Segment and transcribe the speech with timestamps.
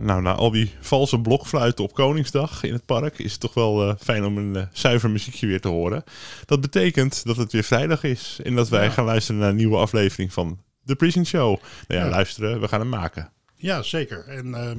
[0.00, 3.88] Nou, na al die valse blokfluiten op Koningsdag in het park is het toch wel
[3.88, 6.04] eh, fijn om een eh, zuiver muziekje weer te horen.
[6.46, 9.76] Dat betekent dat het weer vrijdag is en dat wij gaan luisteren naar een nieuwe
[9.76, 11.48] aflevering van The Prison Show.
[11.48, 12.08] Nou ja, Ja.
[12.10, 13.32] luisteren, we gaan hem maken.
[13.60, 14.24] Ja, zeker.
[14.24, 14.72] En eh,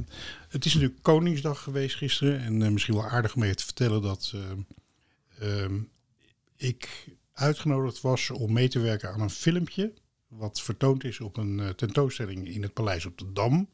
[0.49, 2.39] het is natuurlijk Koningsdag geweest gisteren.
[2.41, 5.79] En eh, misschien wel aardig om je te vertellen dat eh, ehm,
[6.57, 9.93] ik uitgenodigd was om mee te werken aan een filmpje.
[10.27, 13.69] Wat vertoond is op een tentoonstelling in het Paleis op de Dam.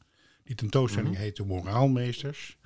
[0.47, 2.57] Die tentoonstelling heet De Moraalmeesters.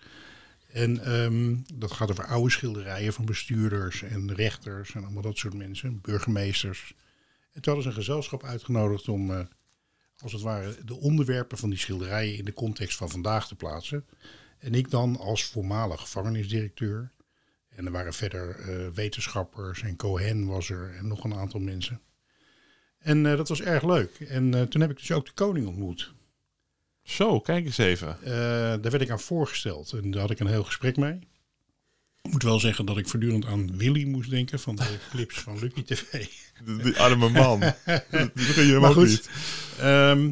[0.68, 5.54] En ehm, dat gaat over oude schilderijen van bestuurders en rechters en allemaal dat soort
[5.54, 6.94] mensen, burgemeesters.
[7.52, 9.40] En toen hadden ze een gezelschap uitgenodigd om, eh,
[10.18, 14.06] als het ware, de onderwerpen van die schilderijen in de context van vandaag te plaatsen.
[14.60, 17.12] En ik dan als voormalig gevangenisdirecteur.
[17.70, 22.02] En er waren verder eh, wetenschappers en Cohen was er en nog een aantal mensen.
[22.98, 24.20] En eh, dat was erg leuk.
[24.20, 26.14] En toen heb ik dus ook de koning ontmoet.
[27.04, 28.18] Zo, kijk eens even.
[28.24, 28.32] Eh,
[28.82, 31.20] daar werd ik aan voorgesteld en daar had ik een heel gesprek mee.
[32.22, 35.60] Ik moet wel zeggen dat ik voortdurend aan Willy moest denken van de clips van
[35.60, 36.28] Lucky TV.
[36.66, 37.60] De, die arme man.
[38.12, 39.30] Dat gun je Maar goed, niet.
[39.80, 40.32] Ehm,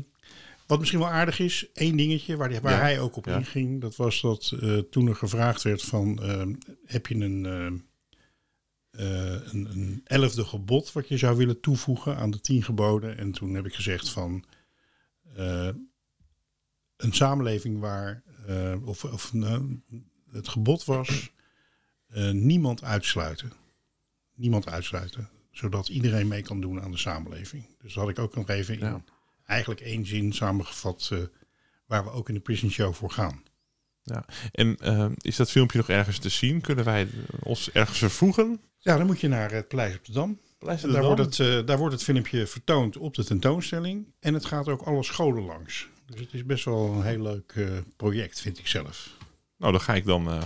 [0.68, 3.38] wat misschien wel aardig is, één dingetje waar, die- waar Ja, hij ook op ja.
[3.38, 3.82] inging.
[3.82, 6.54] Dat was dat eh, toen er gevraagd werd van, ehm,
[6.86, 12.42] heb je een, eh, een, een elfde gebod wat je zou willen toevoegen aan de
[12.42, 13.18] tien geboden?
[13.18, 14.44] En toen heb ik gezegd van,
[17.00, 19.82] een samenleving waar, eh, of, of nou,
[20.32, 21.32] het gebod was,
[22.08, 23.52] eh, niemand uitsluiten.
[24.36, 25.30] Niemand uitsluiten.
[25.52, 27.66] Zodat iedereen mee kan doen aan de samenleving.
[27.82, 29.04] Dus dat had ik ook nog even in Ja.
[29.46, 31.20] eigenlijk één zin samengevat eh,
[31.86, 33.44] waar we ook in de Prison Show voor gaan.
[34.04, 34.26] Ja.
[34.52, 34.78] En
[35.22, 36.62] is dat filmpje nog ergens te zien?
[36.62, 37.08] Kunnen wij
[37.44, 38.62] ons ergens vervoegen?
[38.78, 40.40] Ja, dan moet je naar het Paleis op de Dam.
[40.58, 44.14] Paleis Daar wordt, het, daar wordt het filmpje vertoond op de tentoonstelling.
[44.20, 45.88] En het gaat ook alle scholen langs.
[46.10, 47.66] Dus het is best wel een heel leuk eh,
[47.98, 49.10] project, vind ik zelf.
[49.58, 50.44] Nou, dan ga ik dan eh,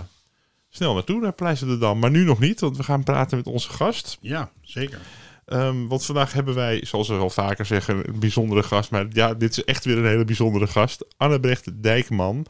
[0.68, 1.98] snel naartoe, naar Pleis op de Dam.
[1.98, 4.18] Maar nu nog niet, want we gaan praten met onze gast.
[4.20, 5.00] Ja, zeker.
[5.44, 8.90] Ehm, want vandaag hebben wij, zoals we wel vaker zeggen, een bijzondere gast.
[8.90, 11.06] Maar ja, dit is echt weer een hele bijzondere gast.
[11.16, 12.46] Annebrecht Dijkman.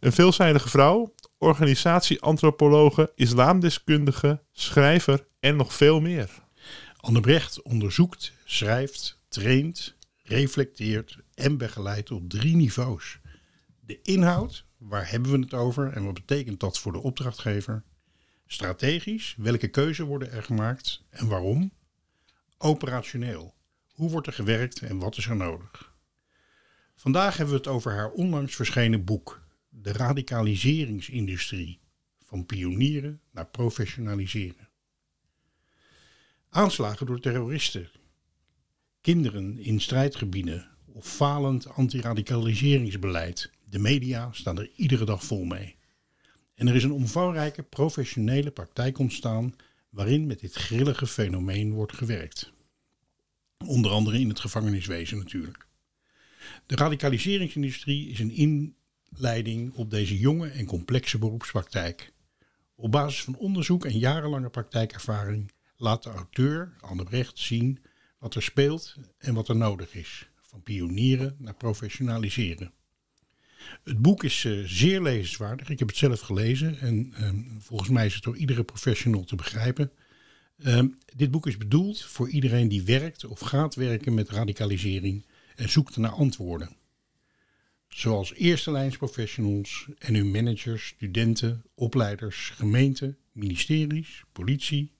[0.00, 6.30] Een veelzijdige vrouw, organisatieantropologe, islamdeskundige, schrijver en nog veel meer.
[6.96, 9.93] Anne Brecht onderzoekt, schrijft, traint,
[10.24, 13.20] reflecteert en begeleidt op drie niveaus.
[13.80, 17.82] De inhoud, waar hebben we het over en wat betekent dat voor de opdrachtgever?
[18.46, 21.72] Strategisch, welke keuzes worden er gemaakt en waarom?
[22.58, 23.54] Operationeel,
[23.92, 25.92] hoe wordt er gewerkt en wat is er nodig?
[26.94, 31.80] Vandaag hebben we het over haar onlangs verschenen boek, De radicaliseringsindustrie,
[32.24, 34.68] van pionieren naar professionaliseren.
[36.48, 37.88] Aanslagen door terroristen.
[39.04, 43.50] Kinderen in strijdgebieden of falend antiradicaliseringsbeleid.
[43.64, 45.76] De media staan er iedere dag vol mee.
[46.54, 49.54] En er is een omvangrijke professionele praktijk ontstaan
[49.90, 52.52] waarin met dit grillige fenomeen wordt gewerkt.
[53.66, 55.66] Onder andere in het gevangeniswezen natuurlijk.
[56.66, 58.68] De radicaliseringsindustrie is een
[59.10, 62.12] inleiding op deze jonge en complexe beroepspraktijk.
[62.74, 67.84] Op basis van onderzoek en jarenlange praktijkervaring laat de auteur, Anne Brecht, zien
[68.24, 70.28] wat er speelt en wat er nodig is.
[70.40, 72.72] Van pionieren naar professionaliseren.
[73.82, 75.68] Het boek is eh, zeer lezenswaardig.
[75.68, 79.36] Ik heb het zelf gelezen en ehm, volgens mij is het door iedere professional te
[79.36, 79.90] begrijpen.
[80.58, 85.26] Ehm, dit boek is bedoeld voor iedereen die werkt of gaat werken met radicalisering
[85.56, 86.76] en zoekt naar antwoorden.
[87.88, 94.92] Zoals eerste lijns professionals en hun managers, studenten, opleiders, gemeenten, ministeries, politie,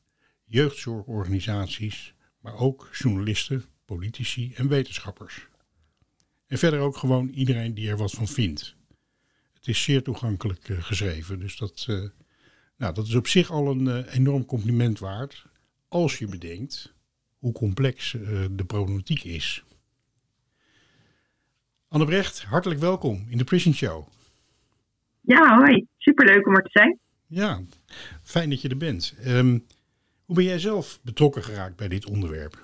[0.45, 2.14] jeugdzorgorganisaties,
[2.45, 5.49] maar ook journalisten, politici en wetenschappers.
[6.47, 8.77] En verder ook gewoon iedereen die er wat van vindt.
[9.55, 12.03] Het is zeer toegankelijk eh, geschreven, dus dat, eh,
[12.77, 15.47] Nou, dat is op zich al een eh, enorm compliment waard.
[15.89, 16.95] Als je bedenkt
[17.39, 18.11] hoe complex
[18.51, 19.65] de problematiek is.
[21.89, 24.09] Anne Brecht, hartelijk welkom in de Prison Show.
[25.21, 25.87] Ja, hoi.
[25.99, 26.99] Superleuk om er te zijn.
[27.27, 27.63] Ja,
[28.23, 29.15] fijn dat je er bent.
[29.23, 29.59] Ehm,
[30.27, 32.55] hoe ben jij zelf betrokken geraakt bij dit onderwerp?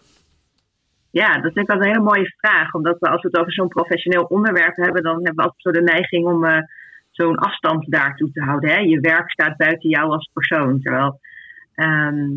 [1.10, 2.74] Ja, dat altijd een hele mooie vraag.
[2.74, 5.70] Omdat we als we het over zo'n professioneel onderwerp hebben, dan hebben we altijd zo
[5.70, 6.62] de neiging om eh,
[7.10, 8.70] zo'n afstand daartoe te houden.
[8.70, 8.78] Hè?
[8.78, 10.80] Je werk staat buiten jou als persoon.
[10.80, 11.20] Terwijl
[11.74, 12.28] ehm,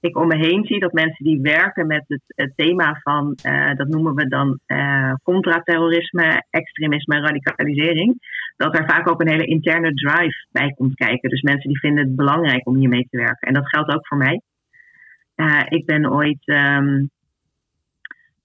[0.00, 3.88] ik om me heen zie dat mensen die werken met het, thema van, uh, dat
[3.88, 8.18] noemen we dan uh, contraterrorisme, extremisme en radicalisering,
[8.56, 11.30] dat er vaak ook een hele interne drive bij komt kijken.
[11.30, 13.48] Dus mensen die vinden het belangrijk om hiermee te werken.
[13.48, 14.40] En dat geldt ook voor mij.
[15.36, 17.10] Uh, ik ben ooit um,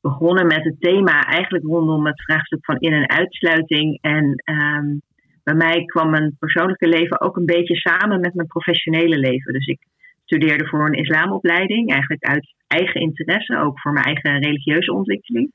[0.01, 3.97] begonnen met het thema eigenlijk rondom het vraagstuk van in- en uitsluiting.
[4.01, 5.01] En um,
[5.43, 9.53] bij mij kwam mijn persoonlijke leven ook een beetje samen met mijn professionele leven.
[9.53, 9.79] Dus ik
[10.25, 15.51] studeerde voor een islamopleiding, eigenlijk uit eigen interesse, ook voor mijn eigen religieuze ontwikkeling.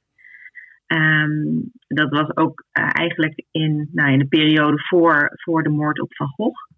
[0.86, 6.00] Um, dat was ook uh, eigenlijk in, nou, in de periode voor, voor de moord
[6.00, 6.73] op Van Gogh.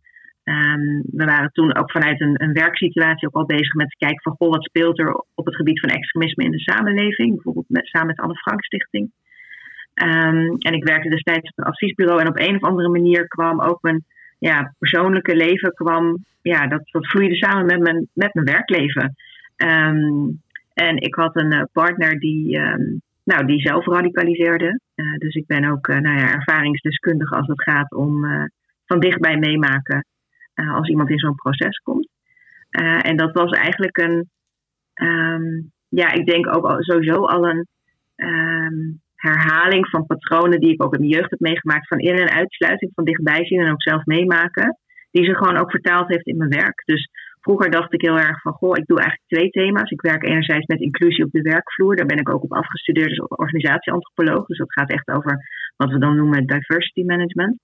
[0.49, 4.35] Um, we waren toen ook vanuit een, een werksituatie ook al bezig met kijken van
[4.37, 8.07] goh, wat speelt er op het gebied van extremisme in de samenleving, bijvoorbeeld met, samen
[8.07, 9.11] met Anne Frank Stichting.
[9.95, 13.61] Um, en ik werkte destijds op een adviesbureau en op een of andere manier kwam
[13.61, 14.05] ook mijn
[14.39, 19.15] ja, persoonlijke leven kwam, ja, dat, dat vloeide samen met mijn, met mijn werkleven.
[19.57, 20.43] Um,
[20.75, 22.59] en ik had een uh, partner die,
[23.25, 24.81] nou, die zelf radicaliseerde.
[24.95, 28.25] Uh, dus ik ben ook uh, nou ja, ervaringsdeskundige als het gaat om
[28.87, 30.05] van dichtbij meemaken
[30.75, 32.09] als iemand in zo'n proces komt.
[33.01, 34.31] en dat was eigenlijk een,
[35.09, 37.67] um, ja, ik denk ook sowieso al een
[39.17, 42.91] herhaling van patronen die ik ook in mijn jeugd heb meegemaakt, van in- en uitsluiting,
[42.95, 44.79] van dichtbij zien en ook zelf meemaken,
[45.11, 46.83] die ze gewoon ook vertaald heeft in mijn werk.
[46.85, 47.11] Dus
[47.41, 49.91] vroeger dacht ik heel erg van, goh, ik doe eigenlijk twee thema's.
[49.91, 53.29] Ik werk enerzijds met inclusie op de werkvloer, daar ben ik ook op afgestudeerd als
[53.29, 54.47] organisatieantropoloog.
[54.47, 55.39] Dus dat gaat echt over
[55.77, 57.59] wat we dan noemen diversity management.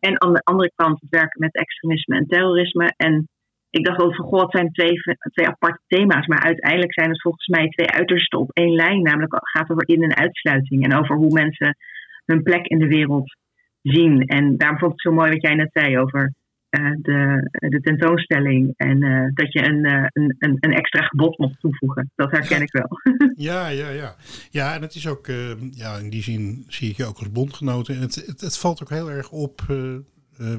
[0.00, 2.92] En aan de andere kant het werken met extremisme en terrorisme.
[2.96, 3.28] En
[3.70, 4.92] ik dacht van, goh, het zijn twee,
[5.32, 6.26] twee aparte thema's.
[6.26, 9.02] Maar uiteindelijk zijn het volgens mij twee uitersten op één lijn.
[9.02, 10.84] Namelijk het gaat over in- en uitsluiting.
[10.84, 11.76] En over hoe mensen
[12.24, 13.36] hun plek in de wereld
[13.82, 14.26] zien.
[14.26, 16.32] En daarom vond ik het zo mooi wat jij net zei over
[16.70, 18.74] de, de tentoonstelling.
[18.76, 22.10] En uh, dat je een, uh, een, een, een extra gebod mocht toevoegen.
[22.14, 22.62] Dat herken ja.
[22.62, 22.88] ik wel.
[23.50, 24.14] ja, ja, ja.
[24.50, 25.26] Ja, en het is ook,
[25.70, 27.94] ja, in die zin zie ik je ook als bondgenoten.
[27.94, 29.96] En het, het, het valt ook heel erg op uh,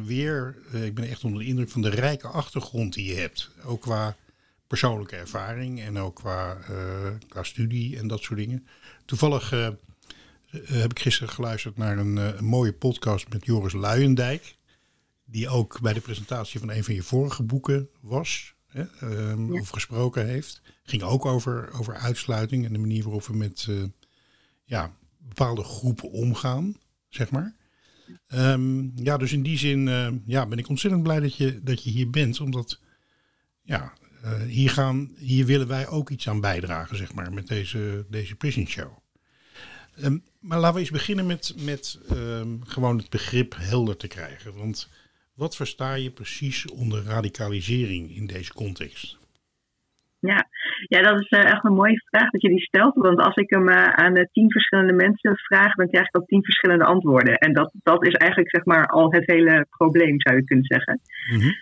[0.06, 3.52] weer, ik ben echt onder de indruk van de rijke achtergrond die je hebt.
[3.66, 4.16] Ook qua
[4.68, 6.58] persoonlijke ervaring en ook qua,
[7.28, 8.66] qua studie en dat soort dingen.
[9.06, 9.50] Toevallig
[10.52, 14.56] heb ik gisteren geluisterd naar een, een, mooie podcast met Joris Luijendijk.
[15.32, 18.54] Die ook bij de presentatie van een van je vorige boeken was.
[18.68, 19.60] Hè, um, ja.
[19.60, 20.62] Of gesproken heeft.
[20.84, 23.68] Ging ook over, over uitsluiting en de manier waarop we met
[24.64, 26.78] ja, bepaalde groepen omgaan,
[27.10, 27.56] zeg maar.
[28.28, 31.84] Um, ja, dus in die zin uh, ja, ben ik ontzettend blij dat je, dat
[31.84, 32.40] je hier bent.
[32.40, 32.80] Omdat
[33.62, 33.94] ja,
[34.24, 38.36] uh, hier, gaan, hier willen wij ook iets aan bijdragen, zeg maar, met deze, deze
[38.36, 38.98] prison show.
[40.04, 44.56] Um, maar laten we eens beginnen met, met um, gewoon het begrip helder te krijgen.
[44.56, 44.90] Want
[45.36, 49.20] wat versta je precies onder radicalisering in deze context?
[50.30, 50.48] Ja,
[50.88, 52.96] ja dat is uh, echt een mooie vraag dat je die stelt.
[52.96, 56.28] Want als ik hem uh, aan uh, tien verschillende mensen vraag, dan krijg ik ook
[56.28, 57.36] tien verschillende antwoorden.
[57.36, 61.02] En dat, dat is eigenlijk zeg maar al het hele probleem, zou je kunnen zeggen.
[61.32, 61.54] Mm-hmm.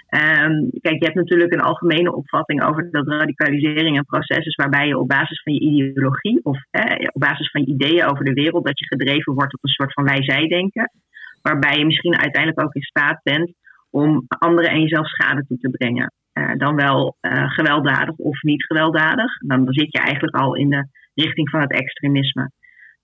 [0.44, 4.88] Um, kijk, je hebt natuurlijk een algemene opvatting over dat radicalisering een proces is waarbij
[4.88, 6.58] je op basis van je ideologie of
[7.13, 9.94] op basis van je ideeën over de wereld, dat je gedreven wordt tot een soort
[9.94, 10.91] van wij-zij-denken.
[11.41, 13.53] Waarbij je misschien uiteindelijk ook in staat bent
[13.89, 16.12] om anderen en jezelf schade toe te brengen.
[16.34, 19.38] Uh, dan wel uh, gewelddadig of niet gewelddadig.
[19.38, 22.51] Dan, zit je eigenlijk al in de richting van het extremisme.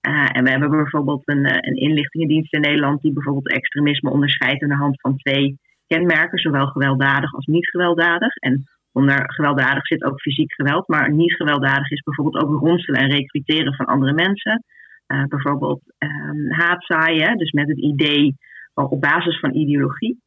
[0.08, 4.70] Uh, en we hebben bijvoorbeeld een, een, inlichtingendienst in Nederland die bijvoorbeeld extremisme onderscheidt aan
[4.70, 8.36] de hand van twee kenmerken, zowel gewelddadig als niet gewelddadig.
[8.36, 13.10] En onder gewelddadig zit ook fysiek geweld, maar niet gewelddadig is bijvoorbeeld ook ronselen en
[13.10, 14.64] recruteren van andere mensen.
[15.08, 18.36] Bijvoorbeeld um, haatzaaien, dus met het idee
[18.74, 20.24] op basis van ideologie.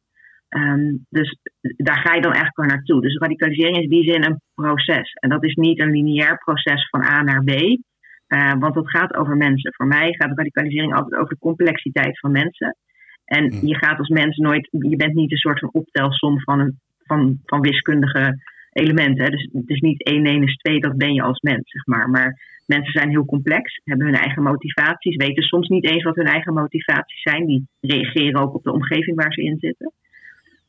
[0.49, 3.01] Um, dus daar ga je dan eigenlijk wel naartoe.
[3.01, 5.13] Dus radicalisering is in die zin een proces.
[5.13, 7.51] En dat is niet een lineair proces van A naar B.
[7.51, 9.73] Uh, want het gaat over mensen.
[9.73, 12.77] Voor mij gaat radicalisering altijd over de complexiteit van mensen.
[13.25, 16.79] En je gaat als mens nooit, je bent niet een soort van optelsom van, een,
[16.97, 18.37] van, van wiskundige
[18.71, 19.23] elementen.
[19.23, 19.29] Hè.
[19.29, 22.09] Dus het is niet 1 1 is 2, dat ben je als mens, zeg maar.
[22.09, 26.25] Maar mensen zijn heel complex, hebben hun eigen motivaties, weten soms niet eens wat hun
[26.25, 27.45] eigen motivaties zijn.
[27.45, 29.91] Die reageren ook op de omgeving waar ze in zitten.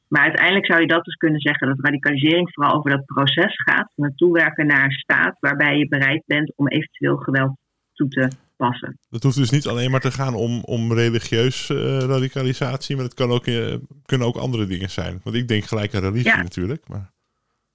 [0.09, 3.93] Maar uiteindelijk zou je dat dus kunnen zeggen dat radicalisering vooral over dat proces gaat,
[3.95, 7.57] van het toewerken naar een staat waarbij je bereid bent om eventueel geweld
[7.95, 8.99] toe te passen.
[9.11, 13.15] Dat hoeft dus niet alleen maar te gaan om, om religieus uh, radicalisatie, maar het
[13.15, 13.75] kan ook, uh,
[14.07, 15.21] kunnen ook andere dingen zijn.
[15.23, 16.43] Want ik denk gelijk aan religie Ja.
[16.43, 16.89] natuurlijk.
[16.89, 17.11] Maar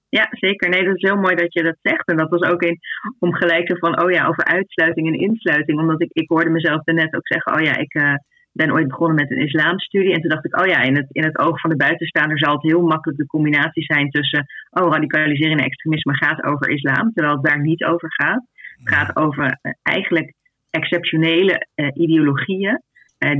[0.08, 0.68] Ja, zeker.
[0.68, 2.08] Nee, dat is heel mooi dat je dat zegt.
[2.08, 2.78] En dat was ook in,
[3.18, 5.80] om gelijk zo van, oh ja, over uitsluiting en insluiting.
[5.80, 8.14] Omdat ik, ik hoorde mezelf daarnet ook zeggen, oh ja, ik eh,
[8.52, 10.12] ben ooit begonnen met een islamstudie.
[10.12, 12.52] En toen dacht ik, oh ja, in het, in het oog van de buitenstaander zal
[12.52, 17.12] het heel makkelijk de combinatie zijn tussen, oh, radicalisering en extremisme gaat over islam.
[17.12, 18.44] Terwijl het daar niet over gaat.
[18.78, 20.32] Het gaat over eh, eigenlijk
[20.70, 22.82] exceptionele eh, ideologieën.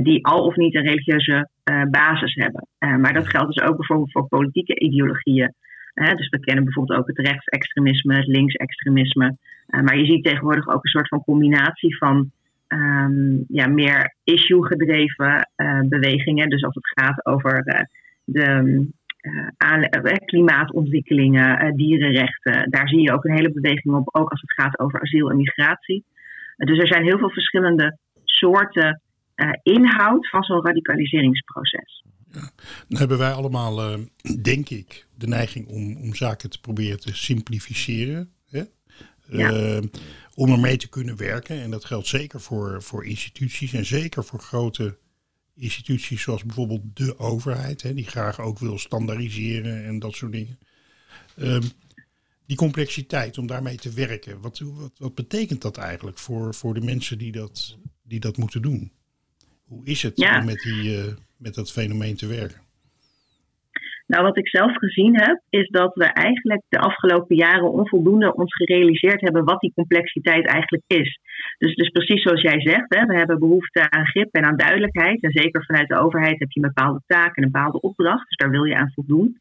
[0.01, 1.49] die al of niet een religieuze
[1.91, 2.67] basis hebben.
[2.79, 5.53] Maar dat geldt dus ook bijvoorbeeld voor politieke ideologieën.
[5.97, 9.37] Dus we kennen bijvoorbeeld ook het rechtsextremisme, het linksextremisme.
[9.67, 12.31] Uh, maar je ziet tegenwoordig ook een soort van combinatie van
[12.67, 16.49] ehm, ja, meer issue-gedreven uh, bewegingen.
[16.49, 17.79] Dus als het gaat over uh,
[18.23, 24.79] de klimaatontwikkelingen, dierenrechten, daar zie je ook een hele beweging op, ook als het gaat
[24.79, 26.03] over asiel en migratie.
[26.55, 29.01] dus er zijn heel veel verschillende soorten
[29.63, 32.03] inhoud van zo'n radicaliseringsproces.
[32.37, 32.51] Ja.
[32.87, 34.05] Dan hebben wij allemaal, uh,
[34.41, 38.31] denk ik, de neiging om, om zaken te proberen te simplificeren.
[38.49, 38.63] Hè?
[39.29, 39.77] Ja.
[39.77, 39.83] Uh,
[40.33, 41.61] om ermee te kunnen werken.
[41.61, 44.97] En dat geldt zeker voor, voor instituties en zeker voor grote
[45.55, 47.81] instituties zoals bijvoorbeeld de overheid.
[47.81, 50.59] Hè, die graag ook wil standaardiseren en dat soort dingen.
[51.35, 51.63] Um,
[52.45, 56.81] die complexiteit om daarmee te werken, wat, wat, wat betekent dat eigenlijk voor, voor de
[56.81, 58.91] mensen die dat, die dat moeten doen?
[59.67, 60.39] Hoe is het ja.
[60.39, 62.65] om met, die, uh, met dat fenomeen te werken?
[64.07, 68.55] Nou, wat ik zelf gezien heb, is dat we eigenlijk de afgelopen jaren onvoldoende ons
[68.55, 71.19] gerealiseerd hebben wat die complexiteit eigenlijk is.
[71.57, 75.23] Dus, dus precies zoals jij zegt, hè, we hebben behoefte aan grip en aan duidelijkheid.
[75.23, 78.37] En zeker vanuit de overheid heb je een bepaalde taak en een bepaalde opdracht, dus
[78.37, 79.39] daar wil je aan voldoen.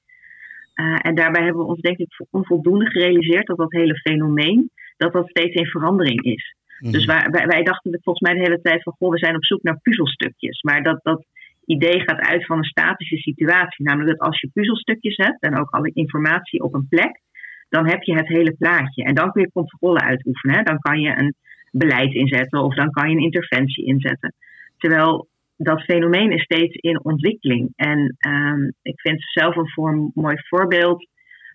[0.74, 5.12] Uh, en daarbij hebben we ons denk ik onvoldoende gerealiseerd dat dat hele fenomeen, dat
[5.12, 6.54] dat steeds in verandering is.
[6.78, 6.92] Mm.
[6.92, 9.62] Dus wij, wij, dachten volgens mij de hele tijd van, goh, we zijn op zoek
[9.62, 10.62] naar puzzelstukjes.
[10.62, 11.24] Maar dat, dat
[11.64, 13.84] idee gaat uit van een statische situatie.
[13.84, 17.20] Namelijk dat als je puzzelstukjes hebt en ook alle informatie op een plek,
[17.68, 19.04] dan heb je het hele plaatje.
[19.04, 20.64] En dan kun je controle uitoefenen.
[20.64, 21.34] Dan kan je een
[21.70, 24.34] beleid inzetten of dan kan je een interventie inzetten.
[24.78, 27.72] Terwijl dat fenomeen is steeds in ontwikkeling.
[27.76, 31.08] En um, ik vind zelf een voor, mooi voorbeeld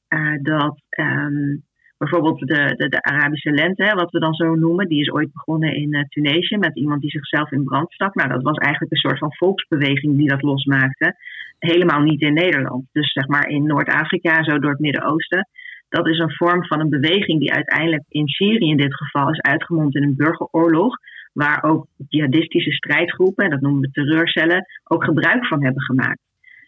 [0.09, 1.63] uh, dat um,
[2.01, 5.31] bijvoorbeeld de, de, de, Arabische lente, hè, wat we dan zo noemen, die is ooit
[5.34, 8.15] begonnen in uh, Tunesië met iemand die zichzelf in brand stak.
[8.15, 11.15] Nou, dat was eigenlijk een soort van volksbeweging die dat losmaakte.
[11.60, 12.86] Helemaal niet in Nederland.
[12.91, 15.48] Dus zeg maar in Noord-Afrika, zo door het Midden-Oosten.
[15.89, 19.41] Dat is een vorm van een beweging die uiteindelijk in Syrië in dit geval is
[19.41, 20.96] uitgemond in een burgeroorlog.
[21.34, 26.22] Waar ook jihadistische strijdgroepen, en dat noemen we terreurcellen, ook gebruik van hebben gemaakt.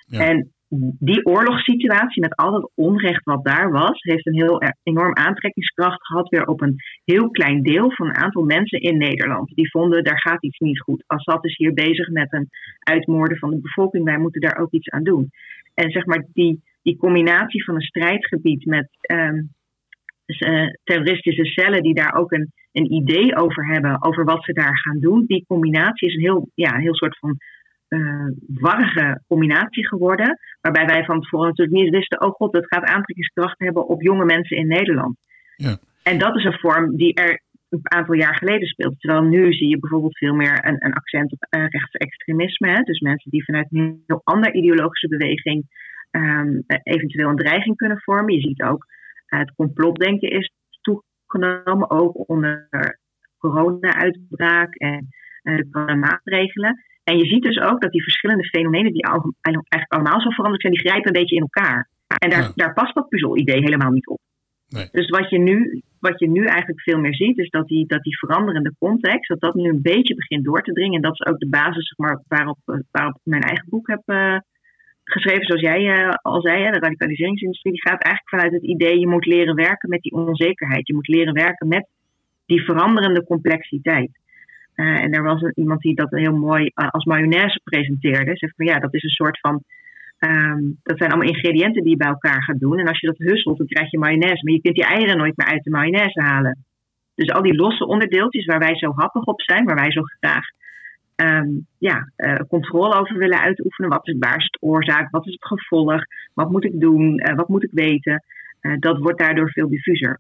[0.08, 0.20] Ja.
[0.20, 0.52] En
[1.00, 6.30] die oorlogssituatie met al dat onrecht wat daar was, heeft een heel enorm aantrekkingskracht gehad
[6.30, 6.76] weer op een
[7.06, 9.52] heel klein deel van een aantal mensen in Nederland.
[9.56, 11.04] Die vonden, daar gaat iets niet goed.
[11.08, 12.50] Assad is hier bezig met een
[12.80, 15.30] uitmoorden van de bevolking, wij moeten daar ook iets aan doen.
[15.74, 19.50] En zeg maar die, die combinatie van een strijdgebied met um,
[20.26, 24.54] dus, uh, terroristische cellen die daar ook een, een idee over hebben, over wat ze
[24.54, 27.38] daar gaan doen, die combinatie is een heel, ja, een heel soort van
[27.94, 30.40] uh, warrige combinatie geworden.
[30.62, 34.26] Waarbij wij van tevoren natuurlijk niet wisten: oh god, het gaat aantrekkingskracht hebben op jonge
[34.26, 35.18] mensen in Nederland.
[35.56, 35.78] Ja.
[36.04, 38.98] En dat is een vorm die er een aantal jaar geleden speelde.
[38.98, 42.70] Terwijl nu zie je bijvoorbeeld veel meer een, een accent op uh, rechtsextremisme.
[42.70, 42.82] Hè?
[42.82, 45.66] Dus mensen die vanuit een heel andere ideologische beweging
[46.12, 48.34] um, eventueel een dreiging kunnen vormen.
[48.34, 48.86] Je ziet ook
[49.28, 52.68] uh, het complotdenken is toegenomen, ook onder
[53.38, 55.08] corona-uitbraak en
[55.42, 56.84] de maatregelen.
[57.04, 60.74] En je ziet dus ook dat die verschillende fenomenen, die eigenlijk allemaal zo veranderd zijn,
[60.74, 61.90] die grijpen een beetje in elkaar.
[62.08, 62.52] En daar, ja.
[62.56, 64.20] daar past dat puzzel-idee helemaal niet op.
[64.68, 64.88] Nee.
[64.92, 68.04] Dus wat je, nu, wat je nu eigenlijk veel meer ziet, is dat die, dat
[68.04, 70.96] die veranderende context, dat dat nu een beetje begint door te dringen.
[70.96, 72.58] En dat is ook de basis zeg maar, waarop,
[72.92, 74.38] waarop ik mijn eigen boek heb uh,
[75.04, 76.64] geschreven, zoals jij uh, al zei.
[76.64, 80.12] Hè, de radicaliseringsindustrie die gaat eigenlijk vanuit het idee, je moet leren werken met die
[80.12, 80.88] onzekerheid.
[80.88, 81.88] Je moet leren werken met
[82.46, 84.12] die veranderende complexiteit.
[84.76, 88.38] Uh, en er was iemand die dat heel mooi uh, als mayonaise presenteerde.
[88.38, 89.64] Zegt van ja, dat is een soort van.
[90.20, 92.80] Um, dat zijn allemaal ingrediënten die je bij elkaar gaat doen.
[92.80, 94.44] En als je dat husselt, dan krijg je mayonaise.
[94.44, 96.66] Maar je kunt die eieren nooit meer uit de mayonaise halen.
[97.16, 100.46] Dus al die losse onderdeeltjes waar wij zo happig op zijn, waar wij zo graag
[101.16, 103.90] um, ja, uh, controle over willen uitoefenen.
[103.90, 105.12] Wat is, waar is het oorzaak?
[105.12, 106.02] Wat is het gevolg?
[106.34, 107.34] Wat moet ik doen?
[107.36, 108.24] wat moet ik weten?
[108.80, 110.20] dat wordt daardoor veel diffuser.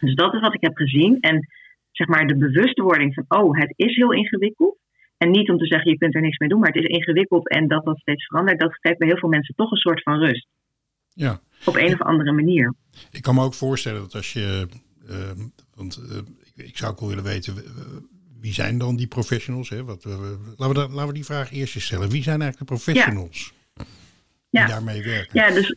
[0.00, 1.20] Dus dat is wat ik heb gezien.
[1.20, 1.46] En
[1.90, 4.78] zeg maar de bewustwording van, oh, het is heel ingewikkeld,
[5.16, 7.48] En niet om te zeggen, je kunt er niks mee doen, maar het is ingewikkeld
[7.48, 8.60] en dat dat steeds verandert.
[8.60, 10.46] Dat geeft bij heel veel mensen toch een soort van rust.
[11.14, 11.40] Ja.
[11.64, 12.74] Op een of andere manier.
[13.10, 14.66] Ik kan me ook voorstellen dat als je,
[15.08, 15.16] uh,
[15.74, 16.16] want uh,
[16.54, 17.54] ik, ik, zou ook wel willen weten,
[18.40, 19.68] wie zijn dan die professionals?
[19.68, 19.84] Hè?
[19.84, 20.04] Wat,
[20.56, 22.10] laten, we laten we die vraag eerst eens stellen.
[22.10, 23.84] Wie zijn eigenlijk de professionals ja.
[24.50, 24.66] die ja.
[24.66, 25.40] daarmee werken?
[25.40, 25.76] Ja, dus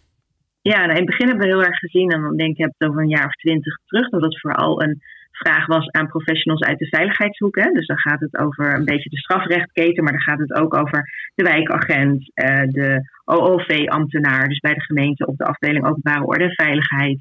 [0.72, 2.74] ja, nou, in het begin hebben we heel erg gezien, en dan denk ik, heb
[2.78, 5.02] het over een jaar of twintig terug, dat het vooral een
[5.44, 7.56] vraag was aan professionals uit de veiligheidshoek.
[7.56, 7.72] Hè?
[7.72, 11.10] Dus dan gaat het over een beetje de strafrechtketen, maar dan gaat het ook over
[11.36, 16.66] de wijkagent, uh, de OOV-ambtenaar, dus bij de gemeente op de afdeling openbare orde en
[16.66, 17.20] veiligheid,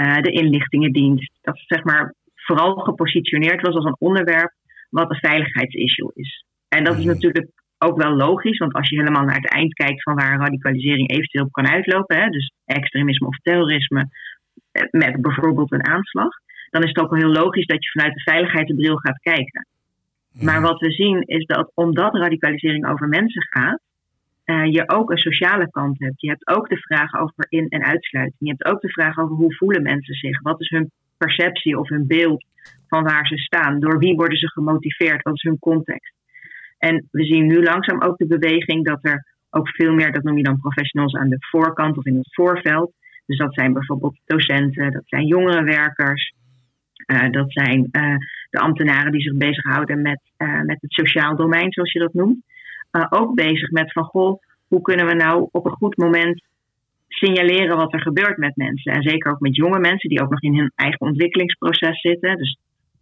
[0.00, 1.32] uh, de inlichtingendienst.
[1.40, 4.52] Dat zeg maar vooral gepositioneerd was als een onderwerp
[4.90, 6.44] wat een veiligheidsissue is.
[6.68, 10.02] En dat is natuurlijk ook wel logisch, want als je helemaal naar het eind kijkt
[10.02, 14.08] van waar radicalisering eventueel op kan uitlopen, hè, dus extremisme of terrorisme,
[14.90, 16.30] met bijvoorbeeld een aanslag,
[16.72, 19.66] dan is het ook wel heel logisch dat je vanuit de veiligheidsbril gaat kijken.
[20.32, 23.80] Maar wat we zien is dat omdat radicalisering over mensen gaat,
[24.44, 26.20] uh, je ook een sociale kant hebt.
[26.20, 28.38] Je hebt ook de vraag over in- en uitsluiting.
[28.38, 30.42] Je hebt ook de vraag over hoe voelen mensen zich?
[30.42, 32.44] Wat is hun perceptie of hun beeld
[32.88, 33.80] van waar ze staan?
[33.80, 35.22] Door wie worden ze gemotiveerd?
[35.22, 36.14] Wat is hun context?
[36.78, 40.36] En we zien nu langzaam ook de beweging dat er ook veel meer, dat noem
[40.36, 42.92] je dan professionals aan de voorkant of in het voorveld.
[43.26, 46.34] Dus dat zijn bijvoorbeeld docenten, dat zijn jongerenwerkers,
[47.30, 48.16] dat zijn uh,
[48.50, 52.44] de ambtenaren die zich bezighouden met, uh, met het sociaal domein, zoals je dat noemt.
[53.08, 56.44] ook bezig met van goh, hoe kunnen we nou op een goed moment
[57.08, 58.92] signaleren wat er gebeurt met mensen.
[58.92, 62.36] En zeker ook met jonge mensen die ook nog in hun eigen ontwikkelingsproces zitten.
[62.36, 62.58] Dus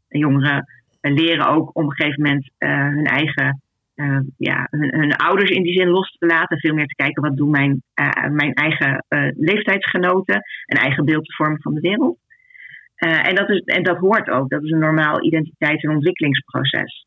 [0.09, 0.67] jongeren
[1.01, 3.61] leren ook op een gegeven moment hun eigen
[4.37, 6.59] ja, hun, hun, ouders in die zin los te laten.
[6.59, 7.83] Veel meer te kijken wat doen mijn,
[8.31, 9.05] mijn eigen
[9.37, 10.43] leeftijdsgenoten.
[10.67, 12.19] Een eigen beeld te vormen van de wereld.
[13.01, 14.49] En, dat is, en dat hoort ook.
[14.49, 17.07] Dat is een normaal identiteits- en ontwikkelingsproces.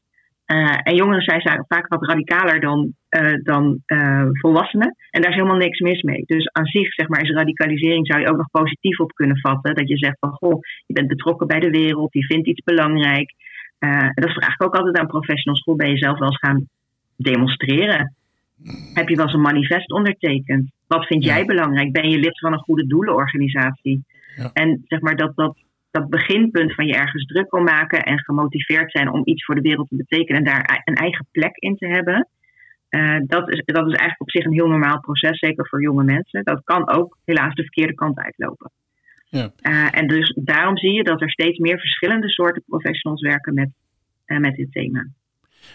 [0.83, 2.93] en jongeren zijn vaak wat radicaler dan,
[3.43, 3.81] dan
[4.31, 4.95] volwassenen.
[5.09, 6.23] En daar is helemaal niks mis mee.
[6.25, 9.75] Dus aan zich zeg maar, is radicalisering zou je ook nog positief op kunnen vatten.
[9.75, 13.33] Dat je zegt van goh, je bent betrokken bij de wereld, je vindt iets belangrijk.
[14.13, 15.63] dat vraag ik ook altijd aan professionals.
[15.63, 16.67] Hoe ben je zelf wel eens gaan
[17.17, 18.15] demonstreren?
[18.93, 20.71] Heb je wel eens een manifest ondertekend?
[20.87, 21.91] Wat vind jij belangrijk?
[21.91, 24.03] Ben je lid van een goede doelenorganisatie?
[24.35, 24.49] Ja.
[24.53, 25.57] En zeg maar dat, dat,
[25.93, 29.61] dat beginpunt van je ergens druk om maken en gemotiveerd zijn om iets voor de
[29.61, 32.27] wereld te betekenen en daar een eigen plek in te hebben.
[32.89, 36.03] Uh, dat, is, dat is eigenlijk op zich een heel normaal proces, zeker voor jonge
[36.03, 36.43] mensen.
[36.43, 38.71] Dat kan ook helaas de verkeerde kant uitlopen.
[39.29, 39.51] Ja.
[39.61, 43.69] Uh, en dus daarom zie je dat er steeds meer verschillende soorten professionals werken met,
[44.25, 45.07] uh, met dit thema.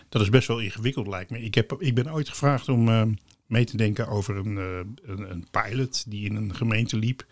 [0.09, 1.38] Dat is best wel ingewikkeld, lijkt me.
[1.38, 6.11] Ik, heb, ik ben ooit gevraagd om mee te denken over een, een, een, pilot
[6.11, 7.24] die in een gemeente liep.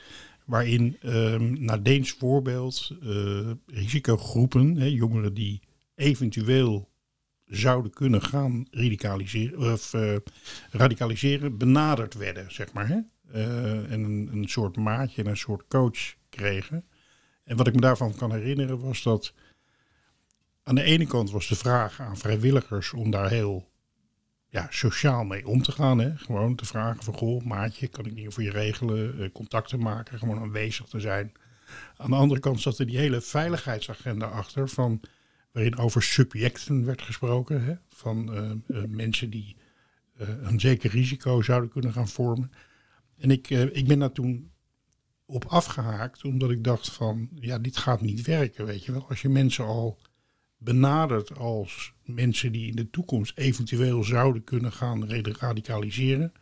[0.46, 5.60] Waarin uh, naar Deens voorbeeld uh, risicogroepen, hè, jongeren die
[5.94, 6.88] eventueel
[7.46, 10.16] zouden kunnen gaan radicaliseren, of, uh,
[10.70, 12.88] radicaliseren benaderd werden, zeg maar.
[12.88, 12.98] Hè?
[13.88, 16.84] en een, een soort maatje en een soort coach kregen.
[17.44, 19.32] En wat ik me daarvan kan herinneren was dat
[20.62, 23.68] aan de ene kant was de vraag aan vrijwilligers om daar heel
[24.56, 25.98] ja, sociaal mee om te gaan.
[25.98, 26.16] Hè?
[26.16, 29.20] Gewoon te vragen van, goh, maatje, kan ik niet voor je regelen?
[29.20, 31.32] Uh, contacten maken, gewoon aanwezig te zijn.
[31.96, 35.00] Aan de andere kant zat er die hele veiligheidsagenda achter, van,
[35.52, 37.64] waarin over subjecten werd gesproken.
[37.64, 37.74] Hè?
[37.88, 39.56] Van uh, uh, mensen die
[40.16, 42.50] een zeker risico zouden kunnen gaan vormen.
[43.18, 44.50] En ik, ik ben daar toen
[45.26, 49.08] op afgehaakt, omdat ik dacht van, ja, dit gaat niet werken, weet je wel.
[49.08, 49.98] Als je mensen al
[50.58, 55.08] benaderd als mensen die in de toekomst eventueel zouden kunnen gaan
[55.40, 56.32] radicaliseren,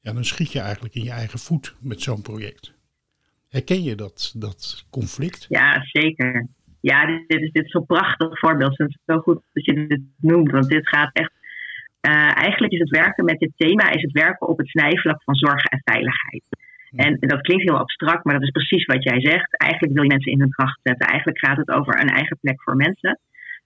[0.00, 2.74] ja, dan schiet je eigenlijk in je eigen voet met zo'n project.
[3.48, 5.46] Herken je dat, dat conflict?
[5.48, 6.46] Ja, zeker.
[6.80, 8.78] Ja, dit is, dit zo'n prachtig voorbeeld.
[8.78, 11.32] Het is zo goed dat je dit noemt, want dit gaat echt.
[12.08, 15.34] Uh, eigenlijk is het werken met dit thema is het werken op het snijvlak van
[15.34, 16.44] zorg en veiligheid.
[16.96, 19.56] En dat klinkt heel abstract, maar dat is precies wat jij zegt.
[19.56, 21.06] Eigenlijk wil je mensen in hun kracht zetten.
[21.06, 23.18] Eigenlijk gaat het over een eigen plek voor mensen.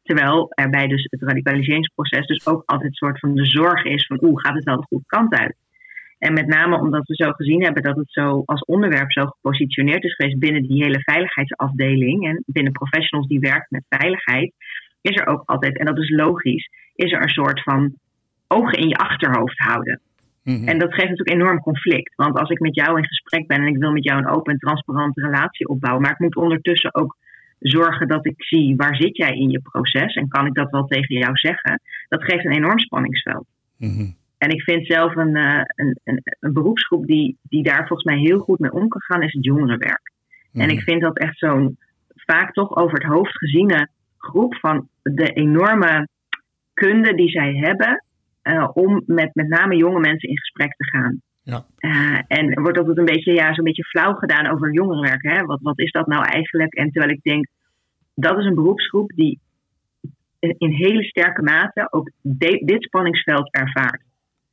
[0.09, 4.07] Terwijl er bij dus het radicaliseringsproces dus ook altijd een soort van de zorg is
[4.07, 5.57] van oeh, gaat het wel de goede kant uit?
[6.19, 10.05] En met name omdat we zo gezien hebben dat het zo als onderwerp zo gepositioneerd
[10.05, 14.53] is geweest binnen die hele veiligheidsafdeling en binnen professionals die werken met veiligheid,
[15.01, 17.95] is er ook altijd, en dat is logisch, is er een soort van
[18.47, 20.01] ogen in je achterhoofd houden.
[20.45, 20.69] Mm-hmm.
[20.69, 22.15] En dat geeft natuurlijk enorm conflict.
[22.15, 24.53] Want als ik met jou in gesprek ben en ik wil met jou een open
[24.53, 27.17] en transparante relatie opbouwen, maar ik moet ondertussen ook
[27.59, 30.85] zorgen dat ik zie waar zit jij in je proces en kan ik dat wel
[30.85, 33.47] tegen jou zeggen, dat geeft een enorm spanningsveld.
[33.77, 34.17] Mm-hmm.
[34.39, 38.19] En ik vind zelf een, uh, een, een, een, beroepsgroep die, die daar volgens mij
[38.19, 40.13] heel goed mee om kan gaan, is het jongerenwerk.
[40.53, 40.71] Mm-hmm.
[40.71, 41.79] En ik vind dat echt zo'n
[42.15, 46.09] vaak toch over het hoofd geziene groep van de enorme
[46.75, 48.05] kunde die zij hebben
[48.43, 51.21] eh, om met met name jonge mensen in gesprek te gaan.
[51.53, 51.65] Ja.
[51.81, 55.23] Uh, en er wordt altijd een beetje, ja, zo'n beetje flauw gedaan over jongerenwerk.
[55.23, 55.45] Hè?
[55.45, 56.75] Wat, wat is dat nou eigenlijk?
[56.75, 57.47] En terwijl ik denk,
[58.15, 59.39] dat is een beroepsgroep die
[60.41, 64.03] in hele sterke mate ook de, dit spanningsveld ervaart.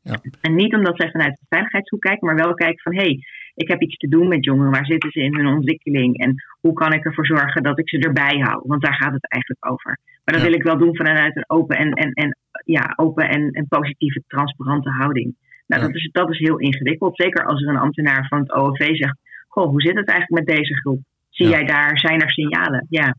[0.02, 0.20] Ja.
[0.42, 3.20] En niet omdat zij vanuit de veiligheidshoek kijken, maar wel kijken van hé, hey,
[3.56, 4.72] ik heb iets te doen met jongeren.
[4.72, 6.18] Waar zitten ze in hun ontwikkeling?
[6.18, 8.62] En hoe kan ik ervoor zorgen dat ik ze erbij hou?
[8.68, 10.00] Want daar gaat het eigenlijk over.
[10.24, 10.50] Maar dat Ja.
[10.50, 14.24] wil ik wel doen vanuit een open en, en, en, ja, open en, en positieve,
[14.28, 15.36] transparante houding.
[15.66, 15.88] Nou, Ja.
[15.88, 17.16] dat, is, dat is heel ingewikkeld.
[17.16, 20.56] Zeker als er een ambtenaar van het OLV zegt: Goh, hoe zit het eigenlijk met
[20.58, 21.02] deze groep?
[21.30, 21.52] Zie Ja.
[21.52, 22.86] jij daar, zijn er signalen?
[22.90, 23.16] Ja.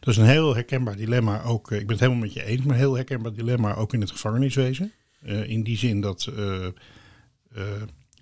[0.00, 1.70] Dat is een heel herkenbaar dilemma ook.
[1.70, 4.00] eh, Ik ben het helemaal met je eens, maar een heel herkenbaar dilemma ook in
[4.00, 4.92] het gevangeniswezen.
[5.22, 6.66] Eh, in die zin dat eh,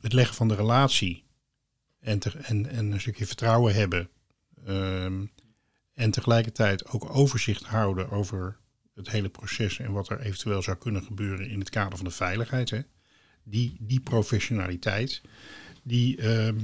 [0.00, 1.24] het leggen van de relatie
[2.00, 4.08] en, te- en, en een stukje vertrouwen hebben.
[4.66, 5.24] ehm,
[5.94, 8.56] en tegelijkertijd ook overzicht houden over
[8.94, 12.12] het hele proces en wat er eventueel zou kunnen gebeuren in het kader van de
[12.12, 12.70] veiligheid.
[12.70, 12.78] Hè.
[13.50, 15.20] Die, die professionaliteit,
[15.82, 16.58] die, ehm,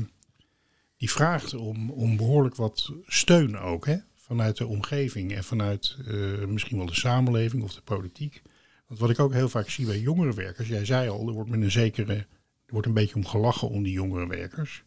[0.97, 3.87] die vraagt om, om behoorlijk wat steun ook.
[3.87, 3.97] Hè?
[4.14, 8.42] Vanuit de omgeving en vanuit eh, misschien wel de samenleving of de politiek.
[8.87, 11.62] Want wat ik ook heel vaak zie bij jongerenwerkers, jij zei al, er wordt met
[11.62, 12.27] een zekere, er
[12.73, 14.83] wordt een beetje om gelachen om die jongerenwerkers.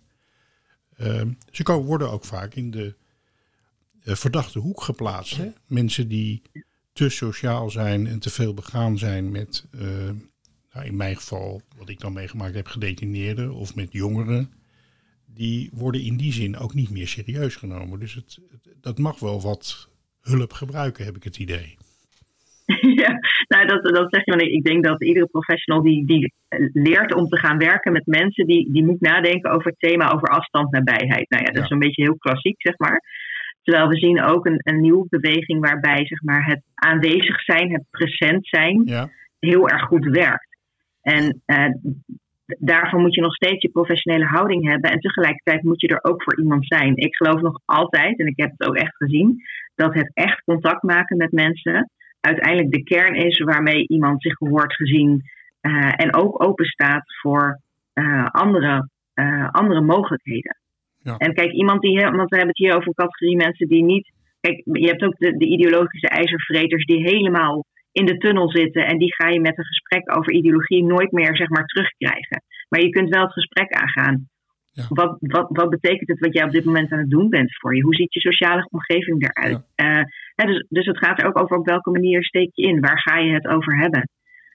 [0.98, 2.96] Ehm, ze ko- worden ook vaak in de
[4.04, 5.38] eh, verdachte hoek geplaatst.
[5.38, 5.52] Hè?
[5.68, 6.42] Mensen die
[6.94, 10.10] te sociaal zijn en te veel begaan zijn met, eh,
[10.86, 14.52] in mijn geval, wat ik dan meegemaakt heb, gedetineerden of met jongeren.
[15.26, 18.00] Die worden in die zin ook niet meer serieus genomen.
[18.00, 18.40] Dus het,
[18.82, 19.90] dat mag wel wat
[20.22, 21.78] hulp gebruiken, heb ik het idee.
[23.04, 24.32] ja, nou, dat, dat zeg je.
[24.32, 26.34] Want ik, denk dat iedere professional die, die
[26.74, 30.28] leert om te gaan werken met mensen, die, die moet nadenken over het thema over
[30.28, 31.30] afstand, nabijheid.
[31.30, 33.02] Nou ja, dat is een beetje heel klassiek, zeg maar.
[33.64, 37.84] Terwijl we zien ook een, een nieuwe beweging waarbij zeg maar, het aanwezig zijn, het
[37.90, 39.10] present zijn, Ja,
[39.40, 40.47] heel erg goed werkt.
[41.08, 41.70] En eh,
[42.46, 44.92] daarvoor moet je nog steeds je professionele houding hebben.
[44.92, 46.96] En tegelijkertijd moet je er ook voor iemand zijn.
[46.96, 49.42] Ik geloof nog altijd, en ik heb het ook echt gezien,
[49.76, 51.90] dat het echt contact maken met mensen
[52.20, 55.22] uiteindelijk de kern is waarmee iemand zich gehoord gezien
[55.62, 57.60] eh, en ook open staat voor
[57.94, 58.90] eh, andere,
[59.52, 60.58] andere mogelijkheden.
[61.04, 61.18] Ja.
[61.18, 64.12] En kijk, iemand die, want we hebben het hier over een categorie mensen die niet.
[64.40, 67.66] Kijk, je hebt ook de, de ideologische ijzervreters die helemaal
[68.00, 71.36] in de tunnel zitten en die ga je met een gesprek over ideologie nooit meer
[71.36, 72.44] zeg maar terugkrijgen.
[72.70, 74.28] Maar je kunt wel het gesprek aangaan.
[74.72, 74.86] Ja.
[74.90, 77.76] Wat, wat, wat betekent het wat jij op dit moment aan het doen bent voor
[77.76, 77.82] je?
[77.82, 79.62] Hoe ziet je sociale omgeving eruit?
[79.76, 80.04] Eh,
[80.36, 82.80] dus, dus het gaat er ook over op welke manier steek je in?
[82.80, 84.10] Waar ga je het over hebben?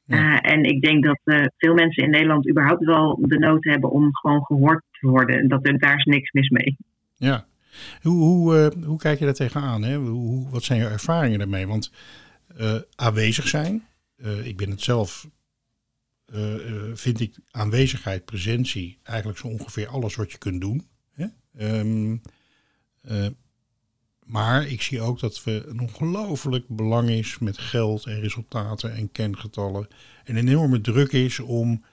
[0.06, 3.90] Eh, en ik denk dat eh, veel mensen in Nederland überhaupt wel de nood hebben
[3.90, 5.38] om gewoon gehoord te worden.
[5.38, 6.76] En dat er, daar is niks mis mee.
[7.16, 7.44] ja.
[8.02, 9.82] Hoe, hoe, hoe kijk je daar tegenaan?
[9.82, 9.96] Hè?
[9.96, 11.66] Hoe, wat zijn je ervaringen daarmee?
[11.66, 11.92] Want
[12.94, 13.86] aanwezig zijn,
[14.16, 15.28] eh, ik ben het zelf,
[16.24, 20.88] eh, eh, vind ik aanwezigheid, presentie, eigenlijk zo ongeveer alles wat je kunt doen.
[21.12, 21.26] Hè?
[21.56, 22.16] Ehm,
[23.00, 23.26] eh,
[24.24, 29.12] maar ik zie ook dat we een ongelooflijk belang is met geld en resultaten en
[29.12, 29.88] kengetallen.
[30.24, 31.84] En een enorme druk is om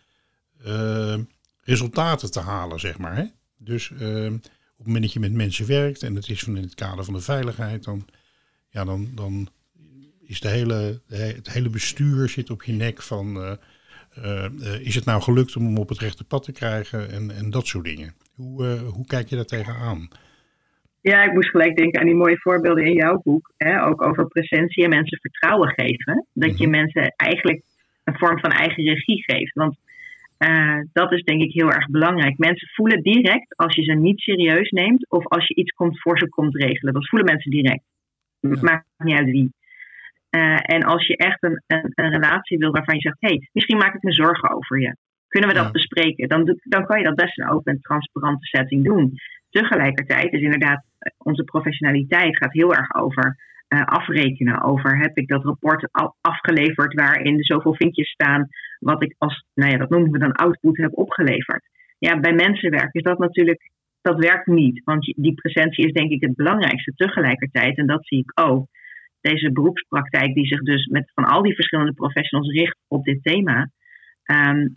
[0.64, 1.18] eh,
[1.62, 3.16] resultaten te halen, zeg maar.
[3.16, 3.26] Hè?
[3.58, 6.64] Dus ehm, op het moment dat je met mensen werkt en het is van in
[6.64, 8.06] het kader van de veiligheid, dan,
[8.70, 9.50] ja, dan, dan
[10.30, 13.58] is de hele, het hele bestuur zit op je nek van
[14.24, 17.32] eh, eh, is het nou gelukt om hem op het rechte pad te krijgen en,
[17.32, 18.14] en dat soort dingen.
[18.36, 20.08] Hoe, eh, hoe kijk je daar tegenaan?
[21.02, 23.54] Ja, ik moest gelijk denken aan die mooie voorbeelden in jouw boek.
[23.58, 23.86] Hè?
[23.86, 26.26] Ook over presentie en mensen vertrouwen geven.
[26.34, 27.62] Dat je mensen eigenlijk
[28.04, 29.54] een vorm van eigen regie geeft.
[29.54, 29.78] Want
[30.94, 32.38] dat is denk ik heel erg belangrijk.
[32.38, 36.18] Mensen voelen direct als je ze niet serieus neemt of als je iets komt voor
[36.18, 36.94] ze komt regelen.
[36.94, 37.84] Dat voelen mensen direct.
[38.40, 38.58] Ja.
[38.62, 39.52] Maakt niet uit wie.
[40.30, 43.50] Eh, en als je echt een, een, een relatie wil waarvan je zegt: hé, hey,
[43.54, 44.96] misschien maak ik me zorgen over je.
[45.28, 45.72] Kunnen we dat Ja.
[45.72, 46.28] bespreken?
[46.28, 49.14] Dan, dan kan je dat best in een open en transparante setting doen.
[49.50, 53.36] Tegelijkertijd is inderdaad eh, onze professionaliteit gaat heel erg over
[53.68, 54.62] eh, afrekenen.
[54.62, 58.48] Over heb ik dat rapport al afgeleverd waarin er zoveel vinkjes staan.
[58.80, 61.64] Wat ik als, nou ja, dat noemen we dan output heb opgeleverd.
[62.00, 64.82] Ja, bij mensenwerk is dat natuurlijk, dat werkt niet.
[64.84, 67.78] Want die presentie is denk ik het belangrijkste tegelijkertijd.
[67.78, 68.68] En dat zie ik ook.
[69.22, 73.70] Deze beroepspraktijk die zich dus met van al die verschillende professionals richt op dit thema.
[74.24, 74.68] ehm,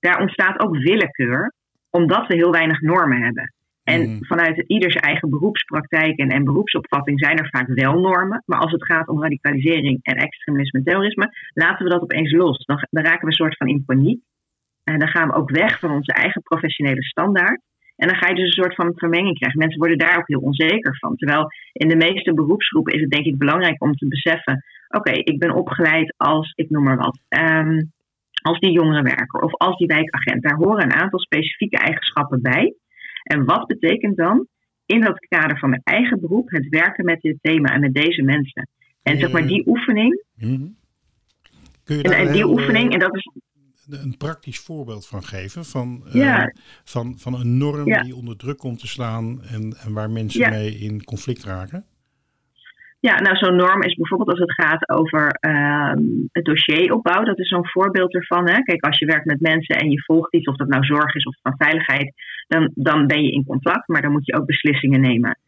[0.00, 1.52] daar ontstaat ook willekeur,
[1.90, 3.52] omdat we heel weinig normen hebben.
[3.84, 4.24] En Mhm.
[4.24, 8.42] vanuit ieders eigen beroepspraktijk en, en beroepsopvatting zijn er vaak wel normen.
[8.46, 12.64] Maar als het gaat om radicalisering en extremisme en terrorisme, laten we dat opeens los.
[12.64, 14.22] Dan, dan raken we een soort van in paniek.
[14.84, 17.60] En dan gaan we ook weg van onze eigen professionele standaard.
[17.98, 19.58] En dan ga je dus een soort van vermenging krijgen.
[19.58, 21.16] Mensen worden daar ook heel onzeker van.
[21.16, 25.38] Terwijl in de meeste beroepsgroepen is het denk ik belangrijk om te beseffen: oké, ik
[25.38, 27.82] ben opgeleid als, ik noem maar wat, ehm,
[28.42, 30.42] als die jongerenwerker of als die wijkagent.
[30.42, 32.74] Daar horen een aantal specifieke eigenschappen bij.
[33.22, 34.46] En wat betekent dan
[34.86, 38.22] in dat kader van mijn eigen beroep het werken met dit thema en met deze
[38.22, 38.68] mensen?
[39.02, 40.22] En zeg maar die oefening.
[40.34, 40.66] Mhm.
[41.84, 43.30] Kun je En, die heel, oefening, eh, en dat is
[43.90, 45.64] een praktisch voorbeeld van geven?
[45.64, 46.44] Van, eh,
[46.84, 48.02] van, van een norm Ja.
[48.02, 50.50] die onder druk komt te staan en, en waar mensen Ja.
[50.50, 51.84] mee in conflict raken?
[53.00, 57.22] Ja, nou zo'n norm is bijvoorbeeld als het gaat over ehm, het dossieropbouw.
[57.24, 58.48] Dat is zo'n voorbeeld ervan.
[58.48, 58.62] Hè.
[58.62, 61.24] Kijk, als je werkt met mensen en je volgt iets, of dat nou zorg is
[61.24, 62.12] of van veiligheid,
[62.48, 65.38] dan, dan ben je in contact, maar dan moet je ook beslissingen nemen.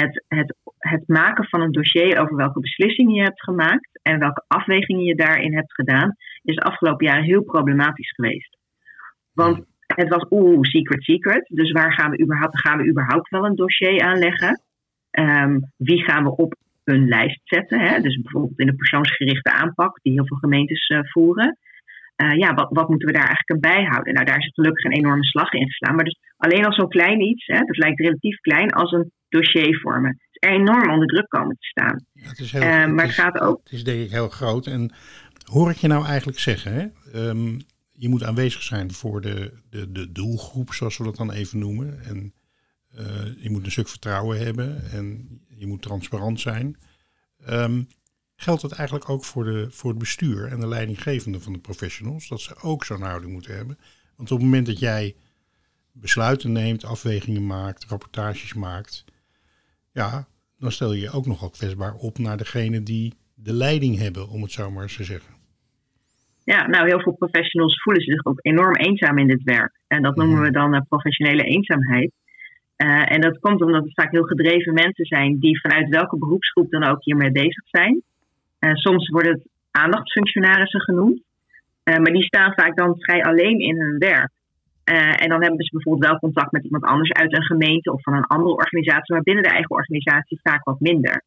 [0.00, 4.44] Het, het, het maken van een dossier over welke beslissingen je hebt gemaakt en welke
[4.46, 8.58] afwegingen je daarin hebt gedaan, is de afgelopen jaren heel problematisch geweest.
[9.32, 11.48] Want het was oeh, secret, secret.
[11.48, 14.62] Dus waar gaan we überhaupt, gaan we überhaupt wel een dossier aanleggen?
[15.10, 17.80] Ehm, wie gaan we op een lijst zetten?
[17.80, 18.00] Hè?
[18.00, 21.58] Dus bijvoorbeeld in de persoonsgerichte aanpak, die heel veel gemeentes eh, voeren.
[22.18, 24.14] Eh, ja, wat, wat moeten we daar eigenlijk aan bijhouden?
[24.14, 25.94] Nou, daar is gelukkig een enorme slag in geslaan.
[25.94, 29.80] Maar dus alleen al zo'n klein iets, hè, dat lijkt relatief klein, als een dossier
[29.80, 30.10] vormen.
[30.10, 32.04] Het is enorm onder druk komen te staan.
[32.12, 33.60] Ja, het is heel, Eh, maar het is, gaat ook.
[33.62, 34.66] Het is denk ik heel groot.
[34.66, 34.92] En
[35.52, 36.86] hoor ik je nou eigenlijk zeggen, hè?
[37.12, 37.58] ehm,
[37.90, 42.00] je moet aanwezig zijn voor de, de, de doelgroep, zoals we dat dan even noemen.
[42.04, 42.32] En
[42.94, 46.76] eh, je moet een stuk vertrouwen hebben en je moet transparant zijn.
[47.44, 47.82] Ehm,
[48.40, 52.28] geldt dat eigenlijk ook voor, de, voor het bestuur en de leidinggevende van de professionals?
[52.28, 53.78] Dat ze ook zo'n houding moeten hebben?
[54.16, 55.14] Want op het moment dat jij
[55.92, 59.04] besluiten neemt, afwegingen maakt, rapportages maakt,
[59.92, 60.26] ja,
[60.58, 64.42] dan stel je je ook nogal kwetsbaar op naar degene die de leiding hebben, om
[64.42, 65.34] het zo maar eens te zeggen.
[66.44, 69.80] Ja, nou, heel veel professionals voelen zich ook enorm eenzaam in dit werk.
[69.86, 72.12] En dat noemen we dan eh, professionele eenzaamheid.
[72.76, 76.70] Eh, en dat komt omdat het vaak heel gedreven mensen zijn die vanuit welke beroepsgroep
[76.70, 78.02] dan ook hiermee bezig zijn.
[78.58, 81.26] Eh, soms worden het aandachtsfunctionarissen genoemd,
[81.88, 84.30] Eh, maar die staan vaak dan vrij alleen in hun werk.
[84.84, 88.02] Eh, en dan hebben ze bijvoorbeeld wel contact met iemand anders uit een gemeente of
[88.02, 91.22] van een andere organisatie, maar binnen de eigen organisatie vaak wat minder.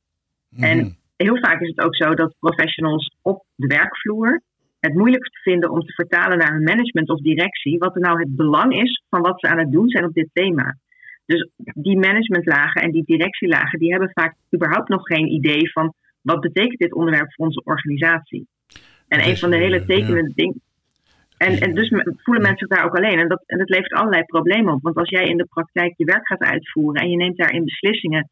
[0.60, 0.90] En Mhm.
[1.18, 4.42] heel vaak is het ook zo dat professionals op de werkvloer
[4.80, 8.36] het moeilijkst vinden om te vertalen naar hun management of directie wat er nou het
[8.36, 10.78] belang is van wat ze aan het doen zijn op dit thema.
[11.26, 16.40] Dus die managementlagen en die directielagen, die hebben vaak überhaupt nog geen idee van wat
[16.40, 18.48] betekent dit onderwerp voor onze organisatie.
[19.08, 20.62] En een van de hele eh, tekenende dingen.
[21.38, 21.90] En, en dus
[22.24, 23.20] voelen mensen zich daar ook alleen.
[23.20, 24.82] En dat, en dat levert allerlei problemen op.
[24.82, 28.30] Want als jij in de praktijk je werk gaat uitvoeren en je neemt daarin beslissingen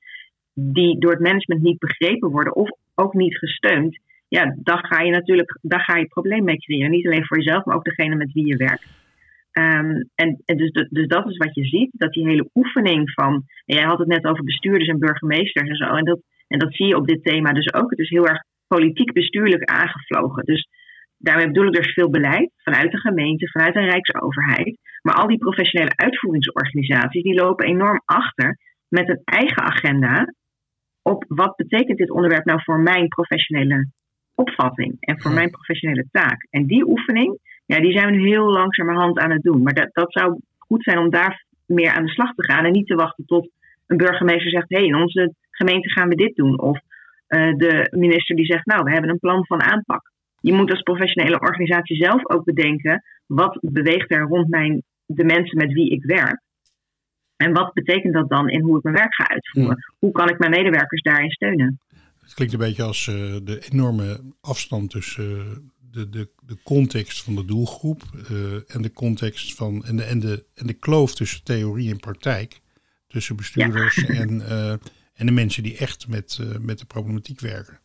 [0.54, 5.12] die door het management niet begrepen worden of ook niet gesteund, ja, dan ga je
[5.12, 6.92] natuurlijk daar ga je probleem mee creëren.
[6.92, 8.88] Niet alleen voor jezelf, maar ook degene met wie je werkt.
[9.52, 13.34] Ehm, en en dus, dus dat is wat je ziet, dat die hele oefening van,
[13.66, 16.20] en jij had het net over bestuurders en burgemeesters en zo, en dat,
[16.50, 17.90] en dat zie je op dit thema dus ook.
[17.90, 20.46] Het is heel erg politiek bestuurlijk aangevlogen.
[20.46, 20.68] Dus
[21.18, 24.78] daarmee bedoel ik dus veel beleid vanuit de gemeente, vanuit de Rijksoverheid.
[25.02, 28.58] Maar al die professionele uitvoeringsorganisaties, die lopen enorm achter
[28.88, 30.34] met een eigen agenda
[31.02, 33.88] op wat betekent dit onderwerp nou voor mijn professionele
[34.36, 36.48] opvatting en voor mijn professionele taak.
[36.50, 39.64] En die oefening, ja, die zijn we nu heel langzamerhand aan het doen.
[39.64, 42.72] Maar dat, dat zou goed zijn om daar meer aan de slag te gaan en
[42.72, 43.50] niet te wachten tot
[43.88, 46.60] een burgemeester zegt, hé, hey, in onze gemeente gaan we dit doen.
[46.60, 46.80] Of
[47.28, 50.12] eh, de minister die zegt, nou, we hebben een plan van aanpak.
[50.40, 55.58] Je moet als professionele organisatie zelf ook bedenken, wat beweegt er rond mijn, de mensen
[55.58, 56.42] met wie ik werk?
[57.36, 59.78] En wat betekent dat dan in hoe ik mijn werk ga uitvoeren?
[60.00, 61.80] Hoe kan ik mijn medewerkers daarin steunen?
[62.22, 65.46] Het klinkt een beetje als eh, de enorme afstand tussen eh,
[65.92, 68.02] de, de, de context van de doelgroep
[68.68, 72.60] en de context van en de, en, de, en de kloof tussen theorie en praktijk.
[73.08, 74.42] Tussen bestuurders en,
[75.20, 77.78] en de mensen die echt met, eh, met de problematiek werken.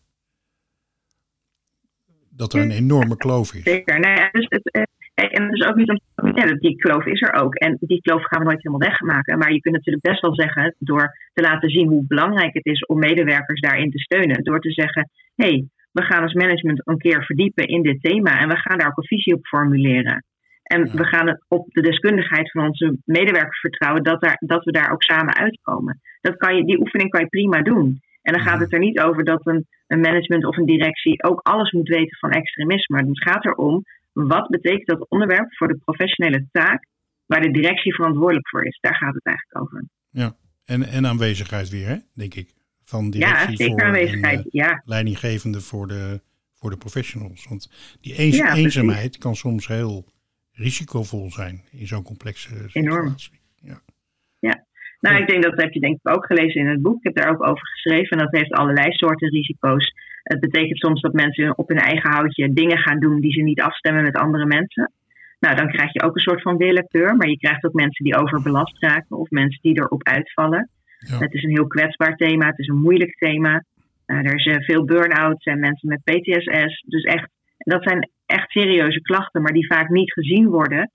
[2.30, 3.62] Dat er een enorme kloof is.
[3.62, 4.00] Zeker.
[4.00, 4.82] Ja, dus het, eh,
[5.14, 6.00] en het is ook niet om.
[6.36, 7.54] Ja, die kloof is er ook.
[7.54, 9.38] En die kloof gaan we nooit helemaal wegmaken.
[9.38, 12.86] Maar je kunt natuurlijk best wel zeggen, door te laten zien hoe belangrijk het is
[12.86, 14.44] om medewerkers daarin te steunen.
[14.44, 18.40] Door te zeggen: hé, hey, we gaan als management een keer verdiepen in dit thema.
[18.40, 20.24] En we gaan daar ook een visie op formuleren.
[20.64, 20.92] En Ja.
[20.92, 24.92] we gaan het op de deskundigheid van onze medewerkers vertrouwen dat, daar, dat we daar
[24.92, 26.00] ook samen uitkomen.
[26.20, 28.00] Dat kan je, die oefening kan je prima doen.
[28.22, 31.40] En dan gaat het er niet over dat een, een management of een directie ook
[31.42, 32.96] alles moet weten van extremisme.
[32.96, 36.86] Maar het gaat erom wat betekent dat onderwerp voor de professionele taak
[37.26, 38.78] waar de directie verantwoordelijk voor is.
[38.80, 39.84] Daar gaat het eigenlijk over.
[40.64, 42.54] En, en aanwezigheid weer, hè, denk ik.
[42.84, 44.38] Van Ja, directie zeker voor aanwezigheid.
[44.38, 46.20] en, eh, ja, leidinggevende voor de,
[46.54, 47.46] voor de professionals.
[47.48, 50.04] Want die eens, Ja, eenzaamheid kan soms heel
[50.54, 52.80] risicovol zijn in zo'n complexe situatie.
[52.80, 53.14] Enorm.
[53.60, 53.80] Ja.
[54.38, 54.64] Ja.
[55.00, 56.96] Nou, ik denk dat heb je denk ik ook gelezen in het boek.
[56.96, 58.18] Ik heb daar ook over geschreven.
[58.18, 59.92] En dat heeft allerlei soorten risico's.
[60.22, 63.60] Het betekent soms dat mensen op hun eigen houtje dingen gaan doen die ze niet
[63.60, 64.92] afstemmen met andere mensen.
[65.40, 67.16] Nou, dan krijg je ook een soort van willekeur.
[67.16, 70.70] Maar je krijgt ook mensen die overbelast raken of mensen die erop uitvallen.
[70.98, 71.18] Ja.
[71.18, 72.46] Het is een heel kwetsbaar thema.
[72.46, 73.64] Het is een moeilijk thema.
[74.06, 76.84] Uh, er zijn veel burn-outs en mensen met PTSS.
[76.86, 80.90] Dus echt, dat zijn echt serieuze klachten, maar die vaak niet gezien worden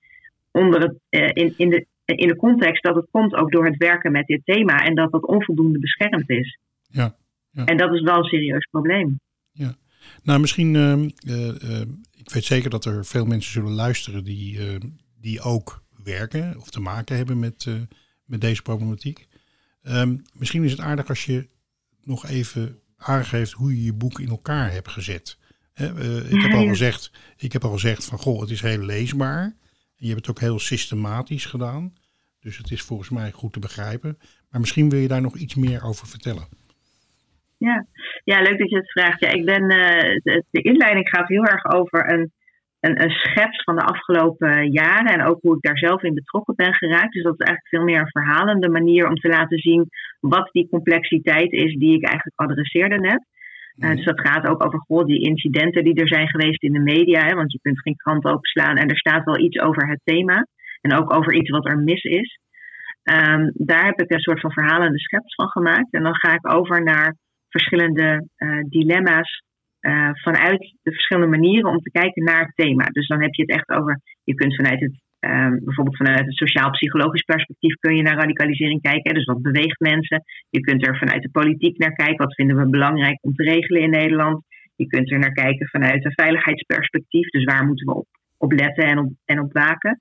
[0.51, 3.77] onder het, uh, in, in, de, in de context dat het komt ook door het
[3.77, 6.59] werken met dit thema en dat dat onvoldoende beschermd is.
[6.87, 7.15] Ja,
[7.51, 7.65] ja.
[7.65, 9.19] En dat is wel een serieus probleem.
[9.51, 9.75] Ja.
[10.23, 11.81] Nou, misschien, uh,
[12.15, 14.59] ik weet zeker dat er veel mensen zullen luisteren die,
[15.21, 17.67] die ook werken of te maken hebben met,
[18.25, 19.27] met deze problematiek.
[19.83, 21.47] Um, misschien is het aardig als je
[22.03, 25.38] nog even aangeeft hoe je je boek in elkaar hebt gezet.
[25.79, 28.85] He, uh, ik, heb al gezegd, ik heb al gezegd van goh, het is heel
[28.85, 29.43] leesbaar.
[29.43, 31.93] En je hebt het ook heel systematisch gedaan.
[32.39, 34.17] Dus het is volgens mij goed te begrijpen.
[34.49, 36.47] Maar misschien wil je daar nog iets meer over vertellen.
[37.57, 37.85] Ja,
[38.23, 39.19] ja leuk dat je het vraagt.
[39.19, 42.31] Ja, ik ben, uh, de, inleiding gaat heel erg over een,
[42.79, 45.13] een, een, schets van de afgelopen jaren.
[45.13, 47.13] En ook hoe ik daar zelf in betrokken ben geraakt.
[47.13, 49.89] Dus dat is eigenlijk veel meer een verhalende manier om te laten zien
[50.19, 53.25] wat die complexiteit is die ik eigenlijk adresseerde net.
[53.79, 56.79] Uh, dus dat gaat ook over goh, die incidenten die er zijn geweest in de
[56.79, 57.25] media.
[57.25, 60.47] Hè, want je kunt geen krant openslaan en er staat wel iets over het thema.
[60.81, 62.39] En ook over iets wat er mis is.
[63.03, 65.93] Um, daar heb ik een soort van verhalende schets van gemaakt.
[65.93, 67.15] En dan ga ik over naar
[67.49, 69.43] verschillende uh, dilemma's
[69.81, 72.85] uh, vanuit de verschillende manieren om te kijken naar het thema.
[72.85, 76.35] Dus dan heb je het echt over, je kunt vanuit het, um, bijvoorbeeld vanuit het
[76.35, 79.13] sociaal-psychologisch perspectief kun je naar radicalisering kijken.
[79.13, 80.23] Dus wat beweegt mensen?
[80.49, 83.81] Je kunt er vanuit de politiek naar kijken, wat vinden we belangrijk om te regelen
[83.81, 84.43] in Nederland?
[84.75, 88.85] Je kunt er naar kijken vanuit een veiligheidsperspectief, dus waar moeten we op, op letten
[88.85, 89.99] en op, en op waken?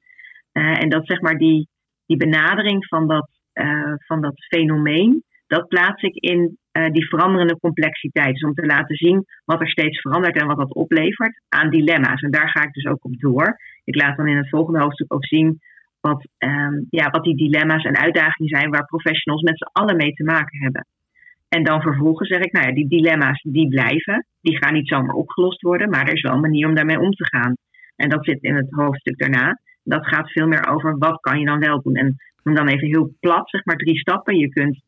[0.52, 1.68] Uh, en dat zeg maar die,
[2.07, 7.58] die benadering van dat, uh, van dat fenomeen, dat plaats ik in uh, die veranderende
[7.58, 8.32] complexiteit.
[8.32, 12.22] Dus om te laten zien wat er steeds verandert en wat dat oplevert aan dilemma's.
[12.22, 13.56] En daar ga ik dus ook op door.
[13.84, 15.58] Ik laat dan in het volgende hoofdstuk ook zien
[16.00, 20.12] wat, um, ja, wat die dilemma's en uitdagingen zijn waar professionals met z'n allen mee
[20.12, 20.87] te maken hebben.
[21.48, 25.14] En dan vervolgens zeg ik, nou ja, die dilemma's die blijven, die gaan niet zomaar
[25.14, 27.56] opgelost worden, maar er is wel een manier om daarmee om te gaan.
[27.96, 29.61] En dat zit in het hoofdstuk daarna.
[29.82, 31.94] Dat gaat veel meer over wat kan je dan wel doen.
[31.94, 34.38] En om dan even heel plat, zeg maar drie stappen.
[34.38, 34.82] Je kunt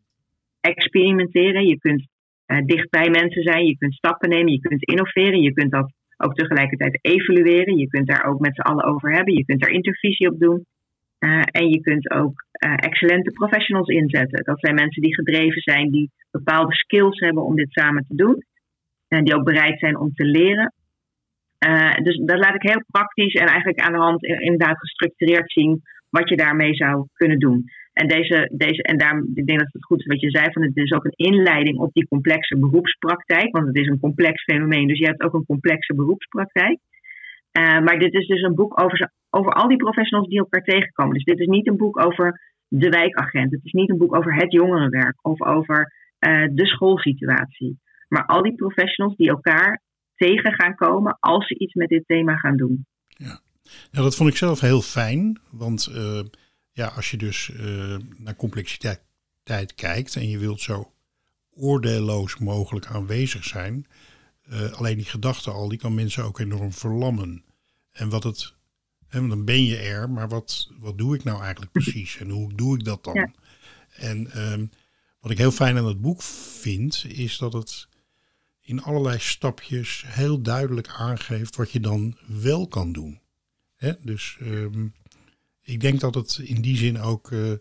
[0.61, 2.07] experimenteren, je kunt
[2.46, 5.92] uh, dicht bij mensen zijn, je kunt stappen nemen, je kunt innoveren, je kunt dat
[6.16, 9.70] ook tegelijkertijd evalueren, je kunt daar ook met z'n allen over hebben, je kunt daar
[9.70, 10.66] intervisie op doen.
[11.18, 14.44] Uh, en je kunt ook uh, excellente professionals inzetten.
[14.44, 18.44] Dat zijn mensen die gedreven zijn, die bepaalde skills hebben om dit samen te doen.
[19.09, 20.73] En die ook bereid zijn om te leren.
[22.03, 26.29] Dus dat laat ik heel praktisch en eigenlijk aan de hand inderdaad gestructureerd zien wat
[26.29, 27.64] je daarmee zou kunnen doen.
[27.92, 30.62] En, deze, deze, en daar, ik denk dat het goed is wat je zei, van
[30.62, 33.53] het is ook een inleiding op die complexe beroepspraktijk.
[33.53, 36.79] Want het is een complex fenomeen, dus je hebt ook een complexe beroepspraktijk.
[37.59, 41.14] Uh, maar dit is dus een boek over, over al die professionals die elkaar tegenkomen.
[41.14, 43.50] Dus dit is niet een boek over de wijkagent.
[43.50, 47.79] Het is niet een boek over het jongerenwerk of over uh, de schoolsituatie.
[48.09, 49.83] Maar al die professionals die elkaar
[50.16, 52.87] tegen gaan komen als ze iets met dit thema gaan doen.
[53.09, 53.40] Ja,
[53.90, 55.38] nou, dat vond ik zelf heel fijn.
[55.50, 56.20] Want uh,
[56.72, 60.92] ja, als je dus uh, naar complexiteit kijkt en je wilt zo
[61.50, 63.87] oordeelloos mogelijk aanwezig zijn.
[64.48, 67.44] Uh, alleen die gedachte al, die kan mensen ook enorm verlammen.
[67.92, 68.54] En wat het,
[69.06, 72.16] hè, dan ben je er, maar wat, wat doe ik nou eigenlijk precies?
[72.16, 73.14] En hoe doe ik dat dan?
[73.14, 73.33] Ja.
[73.90, 74.70] En um,
[75.20, 77.88] wat ik heel fijn aan het boek vind, is dat het
[78.61, 83.20] in allerlei stapjes heel duidelijk aangeeft wat je dan wel kan doen.
[83.76, 83.92] Hè?
[84.00, 84.94] Dus um,
[85.70, 87.52] ik denk dat het in die zin ook uh,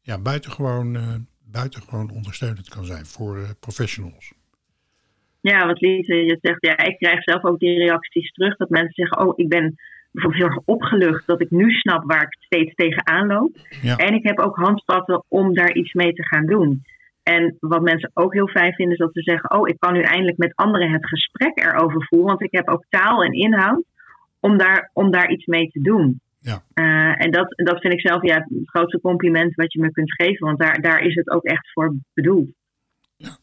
[0.00, 4.32] ja, buitengewoon, uh, buitengewoon ondersteunend kan zijn voor uh, professionals.
[5.40, 8.94] Ja, wat Lise je zegt, ja, ik krijg zelf ook die reacties terug dat mensen
[8.94, 9.76] zeggen, oh, ik ben
[10.10, 13.56] bijvoorbeeld heel erg opgelucht dat ik nu snap waar ik steeds tegenaan loop.
[13.82, 13.96] Ja.
[13.96, 16.82] En ik heb ook handvatten om daar iets mee te gaan doen.
[17.22, 20.00] En wat mensen ook heel fijn vinden is dat ze zeggen: Oh, ik kan nu
[20.00, 22.28] eindelijk met anderen het gesprek erover voeren.
[22.28, 23.84] Want ik heb ook taal en inhoud
[24.40, 26.20] om daar, om daar iets mee te doen.
[26.42, 26.62] Ja.
[26.74, 30.14] Uh, en dat, dat vind ik zelf ja, het grootste compliment wat je me kunt
[30.14, 30.46] geven.
[30.46, 32.50] Want daar, daar is het ook echt voor bedoeld.
[33.16, 33.38] Ja.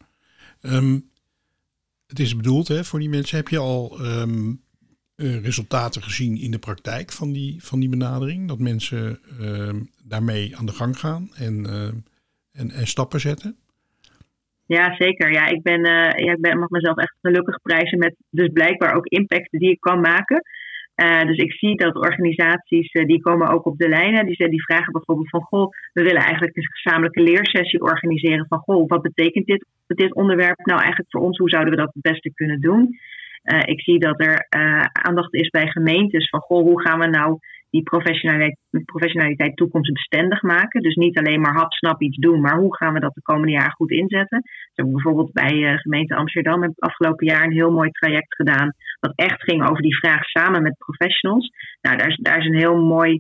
[0.61, 1.09] Um,
[2.07, 3.37] het is bedoeld hè, voor die mensen.
[3.37, 4.61] Heb je al um,
[5.15, 8.47] uh, resultaten gezien in de praktijk van die, van die benadering?
[8.47, 9.73] Dat mensen uh,
[10.03, 11.65] daarmee aan de gang gaan en,
[12.51, 13.57] en, en stappen zetten?
[14.65, 15.31] Ja, zeker.
[15.31, 18.93] Ja, ik, ben, uh, ja, ik ben, mag mezelf echt gelukkig prijzen met dus blijkbaar
[18.93, 20.41] ook impact die ik kan maken.
[21.01, 24.25] Uh, dus ik zie dat organisaties uh, die komen ook op de lijnen.
[24.25, 28.87] Die, die vragen bijvoorbeeld van goh, we willen eigenlijk een gezamenlijke leersessie organiseren van goh,
[28.87, 31.37] wat betekent dit, dit onderwerp nou eigenlijk voor ons?
[31.37, 32.97] Hoe zouden we dat het beste kunnen doen?
[33.43, 34.47] Uh, ik zie dat er
[34.91, 37.39] aandacht is bij gemeentes van goh, hoe gaan we nou
[37.69, 40.81] die professionaliteit, professionaliteit toekomstbestendig maken.
[40.81, 43.71] Dus niet alleen maar hapsnap iets doen, maar hoe gaan we dat de komende jaren
[43.71, 44.41] goed inzetten.
[44.41, 48.73] Dus hebben bijvoorbeeld bij uh, gemeente Amsterdam het afgelopen jaar een heel mooi traject gedaan.
[48.99, 51.49] Wat echt ging over die vraag samen met professionals.
[51.81, 53.19] Nou, daar is, daar is een heel mooi,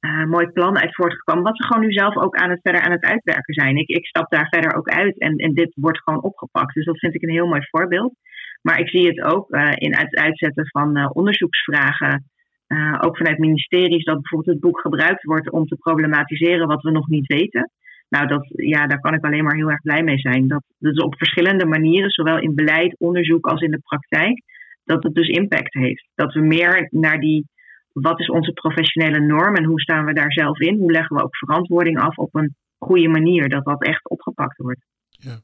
[0.00, 1.44] uh, mooi plan uit voortgekomen.
[1.44, 3.76] Wat we gewoon nu zelf ook aan het, verder aan het uitwerken zijn.
[3.76, 6.74] Ik, ik stap daar verder ook uit en, en dit wordt gewoon opgepakt.
[6.74, 8.14] Dus dat vind ik een heel mooi voorbeeld.
[8.62, 12.24] Maar ik zie het ook uh, in het uitzetten van onderzoeksvragen.
[12.72, 16.90] Uh, ook vanuit ministeries dat bijvoorbeeld het boek gebruikt wordt om te problematiseren wat we
[16.90, 17.70] nog niet weten.
[18.08, 20.48] Nou, dat, ja, daar kan ik alleen maar heel erg blij mee zijn.
[20.48, 24.42] Dat, dat is op verschillende manieren, zowel in beleid, onderzoek als in de praktijk,
[24.84, 26.08] dat het dus impact heeft.
[26.14, 27.48] Dat we meer naar die,
[27.92, 30.78] wat is onze professionele norm en hoe staan we daar zelf in?
[30.78, 34.80] Hoe leggen we ook verantwoording af op een goede manier, dat dat echt opgepakt wordt.
[35.10, 35.40] Ja,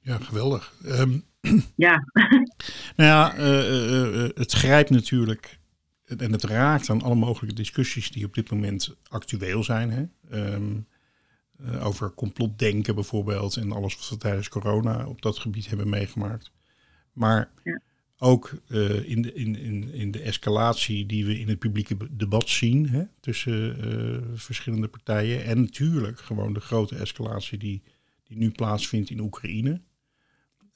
[0.00, 0.72] ja geweldig.
[0.86, 1.22] Um,
[1.76, 2.04] ja.
[2.96, 5.59] nou ja, uh, uh, het grijpt natuurlijk
[6.16, 9.90] en het raakt aan alle mogelijke discussies die op dit moment actueel zijn.
[9.90, 10.04] Hè?
[10.54, 10.86] Um,
[11.60, 16.52] uh, over complotdenken bijvoorbeeld en alles wat we tijdens corona op dat gebied hebben meegemaakt.
[17.12, 17.80] Maar ja.
[18.18, 22.48] ook uh, in, de, in, in, in de escalatie die we in het publieke debat
[22.48, 25.44] zien hè, tussen uh, verschillende partijen.
[25.44, 27.82] En natuurlijk gewoon de grote escalatie die,
[28.24, 29.80] die nu plaatsvindt in Oekraïne.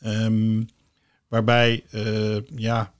[0.00, 0.66] Um,
[1.28, 1.84] waarbij,
[2.54, 2.94] ja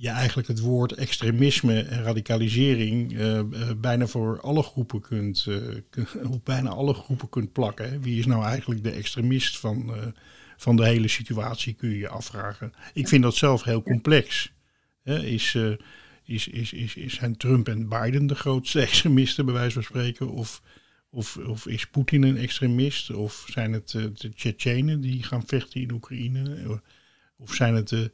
[0.00, 3.42] je eigenlijk het woord extremisme en radicalisering uh, uh,
[3.76, 5.74] bijna voor alle groepen kunt, uh,
[6.34, 8.00] op bijna alle groepen kunt plakken.
[8.00, 9.92] Wie is nou eigenlijk de extremist van,
[10.56, 12.72] van de hele situatie, kun je je afvragen.
[12.92, 14.52] Ik vind dat zelf heel complex.
[15.04, 15.54] is,
[16.24, 20.30] is, is, is, is, zijn Trump en Biden de grootste extremisten, bij wijze van spreken?
[20.30, 20.62] Of,
[21.10, 23.10] of, of is Poetin een extremist?
[23.10, 26.80] Of zijn het de Tsjetsjenen die gaan vechten in Oekraïne?
[27.36, 28.12] Of zijn het de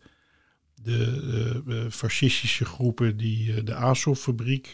[0.84, 4.72] de uh, fascistische groepen die uh, de Azov-fabriek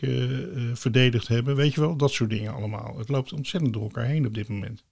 [0.73, 1.57] verdedigd hebben.
[1.57, 2.99] Weet je wel, dat soort dingen allemaal.
[2.99, 4.85] Het loopt ontzettend door elkaar heen op dit moment.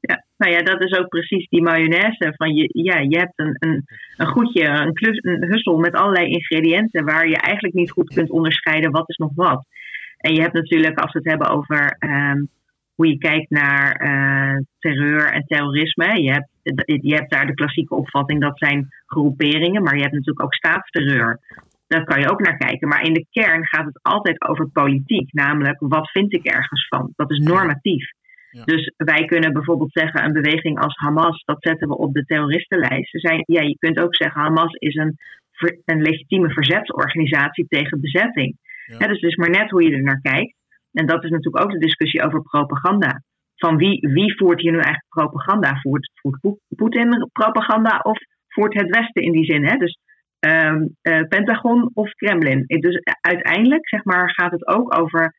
[0.00, 2.32] Ja, nou ja, dat is ook precies die mayonaise.
[2.36, 3.84] Van je, ja, je hebt een, een,
[4.16, 8.30] een goedje, een, klus, een hussel met allerlei ingrediënten waar je eigenlijk niet goed kunt
[8.30, 9.66] onderscheiden wat is nog wat.
[10.16, 12.48] En je hebt natuurlijk, als we het hebben over um,
[12.94, 13.96] hoe je kijkt naar
[14.78, 16.22] terreur en terrorisme.
[16.22, 16.48] Je hebt,
[16.84, 21.40] je hebt daar de klassieke opvatting dat zijn groeperingen, maar je hebt natuurlijk ook staatsterreur.
[21.86, 22.88] Daar kan je ook naar kijken.
[22.88, 25.32] Maar in de kern gaat het altijd over politiek.
[25.32, 27.12] Namelijk, wat vind ik ergens van?
[27.16, 28.10] Dat is normatief.
[28.50, 28.64] Ja.
[28.64, 33.10] Dus wij kunnen bijvoorbeeld zeggen, een beweging als Hamas, dat zetten we op de terroristenlijst.
[33.10, 35.16] Zijn, ja, je kunt ook zeggen, Hamas is een,
[35.84, 38.56] een legitieme verzetsorganisatie tegen bezetting.
[38.86, 38.96] Ja.
[38.98, 40.54] Ja, dus het is maar net hoe je er naar kijkt.
[40.92, 43.22] En dat is natuurlijk ook de discussie over propaganda.
[43.64, 45.80] Van wie, wie voert hier nu eigenlijk propaganda?
[45.80, 49.64] Voert, voert Poetin propaganda of voert het Westen in die zin.
[49.66, 49.76] Hè?
[49.76, 49.98] Dus
[50.40, 52.64] um, uh, Pentagon of Kremlin.
[52.66, 55.34] Dus uiteindelijk zeg maar, gaat het ook over,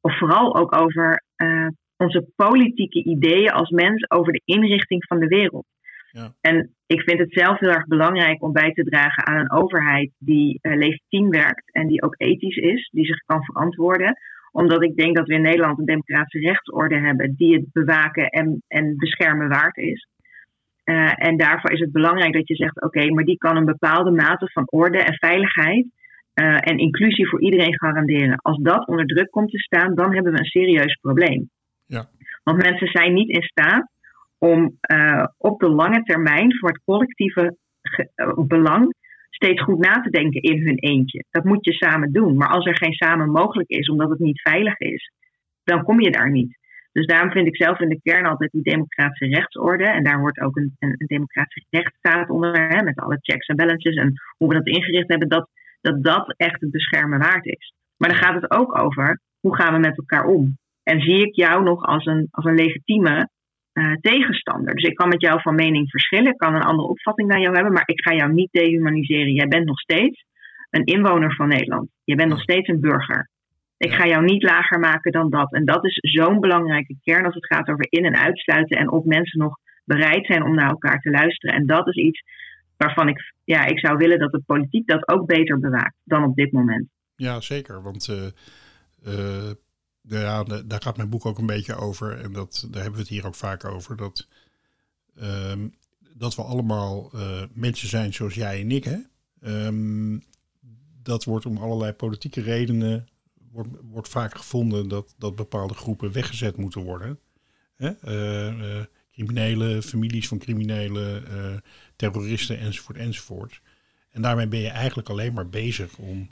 [0.00, 5.26] of vooral ook over uh, onze politieke ideeën als mens over de inrichting van de
[5.26, 5.66] wereld.
[6.10, 6.32] Ja.
[6.40, 10.10] En ik vind het zelf heel erg belangrijk om bij te dragen aan een overheid
[10.18, 14.16] die legitiem werkt en die ook ethisch is, die zich kan verantwoorden
[14.56, 18.62] omdat ik denk dat we in Nederland een democratische rechtsorde hebben die het bewaken en,
[18.68, 20.08] en beschermen waard is.
[20.84, 24.10] Uh, en daarvoor is het belangrijk dat je zegt: oké, maar die kan een bepaalde
[24.10, 25.86] mate van orde en veiligheid
[26.34, 28.36] uh, en inclusie voor iedereen garanderen.
[28.36, 31.50] Als dat onder druk komt te staan, dan hebben we een serieus probleem.
[31.86, 32.04] Ja.
[32.42, 33.90] Want mensen zijn niet in staat
[34.38, 37.56] om uh, op de lange termijn voor het collectieve
[38.46, 38.94] belang
[39.36, 41.24] steeds goed na te denken in hun eentje.
[41.30, 42.36] Dat moet je samen doen.
[42.36, 45.12] Maar als er geen samen mogelijk is, omdat het niet veilig is,
[45.64, 46.58] dan kom je daar niet.
[46.92, 49.84] Dus daarom vind ik zelf in de kern altijd die democratische rechtsorde.
[49.84, 53.94] En daar hoort ook een, een, democratische rechtsstaat onder, hè, met alle checks en balances
[53.94, 55.48] en hoe we dat ingericht hebben, dat,
[55.80, 57.72] dat dat echt het beschermen waard is.
[57.96, 60.58] Maar dan gaat het ook over hoe gaan we met elkaar om.
[60.82, 63.28] En zie ik jou nog als een, als een legitieme
[63.76, 64.74] uh, tegenstander.
[64.74, 67.54] Dus ik kan met jou van mening verschillen, ik kan een andere opvatting dan jou
[67.54, 69.32] hebben, maar ik ga jou niet dehumaniseren.
[69.32, 70.24] Jij bent nog steeds
[70.70, 71.88] een inwoner van Nederland.
[72.04, 73.30] Je bent nog steeds een burger.
[73.78, 75.52] Ik ga jou niet lager maken dan dat.
[75.52, 79.04] En dat is zo'n belangrijke kern als het gaat over in- en uitsluiten en of
[79.04, 81.54] mensen nog bereid zijn om naar elkaar te luisteren.
[81.54, 82.22] En dat is iets
[82.76, 86.34] waarvan ik, ja, ik zou willen dat de politiek dat ook beter bewaakt dan op
[86.34, 86.88] dit moment.
[87.16, 87.82] Ja, zeker.
[87.82, 88.16] Want uh,
[89.14, 89.50] uh,
[90.08, 92.20] ja, daar gaat mijn boek ook een beetje over.
[92.20, 93.96] En dat, daar hebben we het hier ook vaak over.
[93.96, 94.26] Dat,
[95.18, 95.52] uh,
[96.14, 98.84] dat we allemaal uh, mensen zijn zoals jij en ik.
[98.84, 98.98] Hè?
[99.40, 100.18] Ehm,
[101.02, 103.08] dat wordt om allerlei politieke redenen,
[103.50, 107.18] wordt, wordt vaak gevonden dat, dat bepaalde groepen weggezet moeten worden.
[107.76, 107.90] Hè?
[107.90, 111.56] Eh, eh, criminelen, families van criminelen, eh,
[111.96, 113.60] terroristen enzovoort enzovoort.
[114.10, 116.30] En daarmee ben je eigenlijk alleen maar bezig om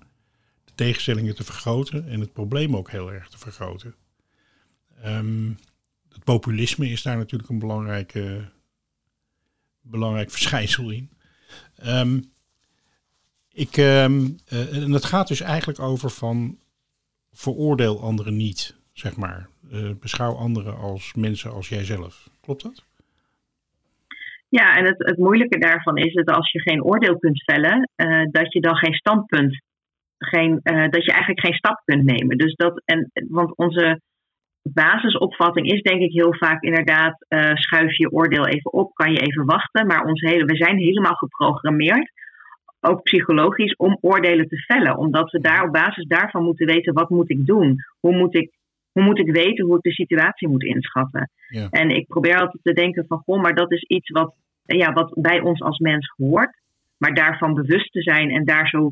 [0.74, 3.94] tegenstellingen te vergroten en het probleem ook heel erg te vergroten.
[5.02, 5.48] Ehm,
[6.12, 8.50] het populisme is daar natuurlijk een belangrijke,
[9.80, 11.10] belangrijk verschijnsel in.
[11.76, 12.20] Ehm,
[13.52, 16.58] ik, ehm, eh, en het gaat dus eigenlijk over van
[17.32, 19.48] veroordeel anderen niet, zeg maar.
[19.70, 22.30] Eh, beschouw anderen als mensen als jijzelf.
[22.40, 22.84] Klopt dat?
[24.48, 28.22] Ja, en het, het moeilijke daarvan is dat als je geen oordeel kunt vellen, eh,
[28.30, 29.62] dat je dan geen standpunt,
[30.18, 32.38] geen, eh, dat je eigenlijk geen stap kunt nemen.
[32.38, 34.00] Dus dat, en, want onze
[34.72, 39.18] basisopvatting is denk ik heel vaak inderdaad, eh, schuif je oordeel even op, kan je
[39.18, 39.86] even wachten.
[39.86, 42.12] Maar ons hele, we zijn helemaal geprogrammeerd,
[42.80, 44.96] ook psychologisch, om oordelen te vellen.
[44.96, 47.76] Omdat we daar op basis daarvan moeten weten, wat moet ik doen?
[48.00, 48.50] Hoe moet ik,
[48.92, 51.30] hoe moet ik weten hoe ik de situatie moet inschatten?
[51.48, 51.68] Ja.
[51.70, 54.34] En ik probeer altijd te denken van, goh, maar dat is iets wat,
[54.64, 56.62] ja, wat bij ons als mens hoort.
[56.96, 58.90] Maar daarvan bewust te zijn en daar zo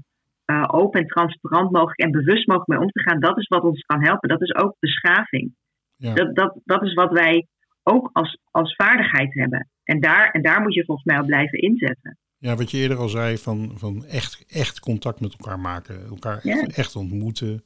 [0.52, 3.62] eh, open en transparant mogelijk en bewust mogelijk mee om te gaan, dat is wat
[3.62, 4.28] ons kan helpen.
[4.28, 5.54] Dat is ook beschaving.
[5.96, 6.14] Ja.
[6.14, 7.46] Dat, dat, dat is wat wij
[7.82, 9.68] ook als, als vaardigheid hebben.
[9.84, 12.18] En daar, en daar moet je volgens mij op blijven inzetten.
[12.38, 16.06] Ja, wat je eerder al zei, van, van echt, echt contact met elkaar maken.
[16.06, 16.66] Elkaar echt, Ja.
[16.66, 17.64] echt ontmoeten.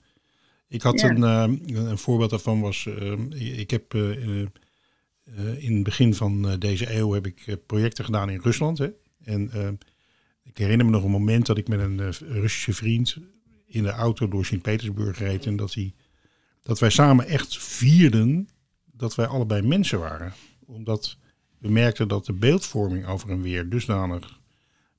[0.68, 1.08] Ik had Ja.
[1.08, 3.94] een, eh, een voorbeeld daarvan was, eh, ik heb
[5.58, 8.78] in het begin van deze eeuw heb ik projecten gedaan in Rusland.
[8.78, 8.88] Hè?
[9.24, 9.50] En
[10.46, 13.16] ik herinner me nog een moment dat ik met een eh, Russische vriend
[13.66, 15.46] in de auto door Sint-Petersburg reed.
[15.46, 15.94] En dat, hij,
[16.62, 18.48] dat wij samen echt vierden
[18.84, 20.32] dat wij allebei mensen waren.
[20.66, 21.18] Omdat
[21.58, 24.40] we merkten dat de beeldvorming over en weer dusdanig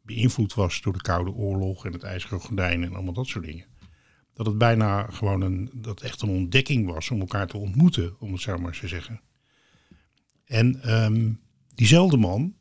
[0.01, 3.65] beïnvloed was door de Koude Oorlog en het IJzeren Gordijn en allemaal dat soort dingen.
[4.33, 8.31] Dat het bijna gewoon een, dat echt een ontdekking was om elkaar te ontmoeten, om
[8.31, 9.21] het zo maar eens te zeggen.
[10.45, 11.31] En ehm,
[11.75, 12.55] diezelfde man,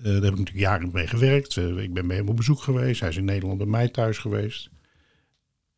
[0.00, 1.56] eh, daar heb ik natuurlijk jaren mee gewerkt.
[1.56, 3.00] Eh, ik ben bij hem op bezoek geweest.
[3.00, 4.70] Hij is in Nederland bij mij thuis geweest.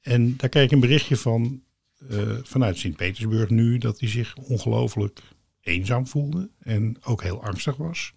[0.01, 1.63] En daar kreeg ik een berichtje van
[2.09, 5.21] eh, vanuit Sint-Petersburg nu dat hij zich ongelooflijk
[5.61, 8.15] eenzaam voelde en ook heel angstig was.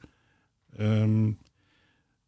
[0.78, 1.32] Ehm,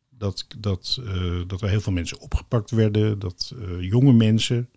[0.09, 1.01] dat, dat,
[1.47, 4.69] dat er heel veel mensen opgepakt werden, dat jonge mensen,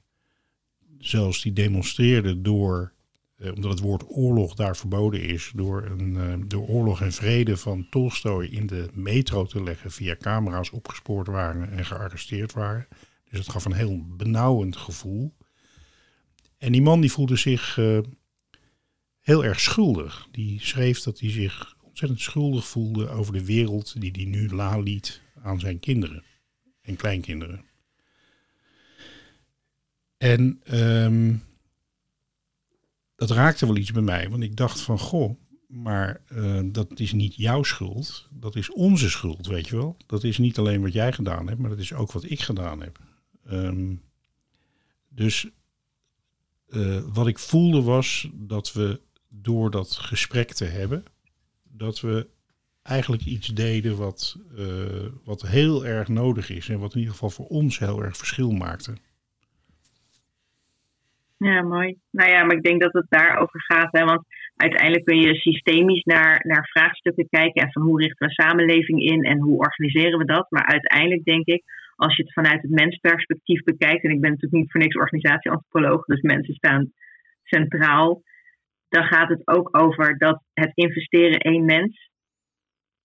[0.99, 2.93] zelfs die demonstreerden door,
[3.41, 8.45] omdat het woord oorlog daar verboden is, door, een, eh, oorlog en vrede van Tolstoy
[8.45, 12.87] in de metro te leggen, via camera's opgespoord waren en gearresteerd waren.
[13.31, 15.35] Dus het gaf een heel benauwend gevoel.
[16.59, 17.99] En die man die voelde zich eh,
[19.21, 20.29] heel erg schuldig.
[20.31, 24.49] Die schreef dat hij zich ontzettend schuldig voelde over de wereld die hij nu
[24.83, 26.25] liet aan zijn kinderen
[26.83, 27.65] en kleinkinderen.
[30.17, 31.35] En ehm,
[33.21, 37.13] dat raakte wel iets bij mij, want ik dacht van goh, maar eh, dat is
[37.13, 39.97] niet jouw schuld, dat is onze schuld, weet je wel.
[40.07, 42.83] Dat is niet alleen wat jij gedaan hebt, maar dat is ook wat ik gedaan
[42.83, 42.99] heb.
[43.45, 43.95] Ehm,
[45.09, 45.51] dus
[46.67, 51.05] eh, wat ik voelde was dat we door dat gesprek te hebben,
[51.63, 52.29] dat we
[52.83, 57.31] eigenlijk iets deden wat, eh, wat heel erg nodig is en wat in ieder geval
[57.31, 58.97] voor ons heel erg verschil maakte.
[61.45, 61.97] Ja, mooi.
[62.11, 63.89] Nou ja, maar ik denk dat het daarover gaat.
[63.91, 64.05] Hè?
[64.05, 64.25] Want
[64.57, 67.63] uiteindelijk kun je systemisch naar, naar vraagstukken kijken.
[67.63, 70.51] En van hoe richten we samenleving in en hoe organiseren we dat.
[70.51, 71.63] Maar uiteindelijk denk ik,
[71.97, 74.05] als je het vanuit het mensperspectief bekijkt.
[74.05, 76.93] En ik ben natuurlijk niet voor niks organisatieantropoloog, dus mensen staan
[77.43, 78.23] centraal.
[78.89, 82.11] Dan gaat het ook over dat het investeren één mens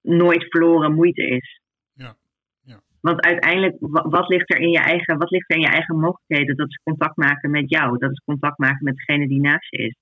[0.01, 1.61] nooit verloren moeite is.
[3.09, 5.99] Want uiteindelijk, wa- wat ligt er in je eigen, wat ligt er in je eigen
[5.99, 6.55] mogelijkheden?
[6.55, 7.97] Dat is contact maken met jou.
[7.97, 9.95] Dat is contact maken met degene die naast je is.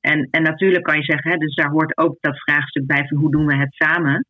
[0.00, 3.18] En, en natuurlijk kan je zeggen, hè, dus daar hoort ook dat vraagstuk bij van
[3.18, 4.26] hoe doen we het samen.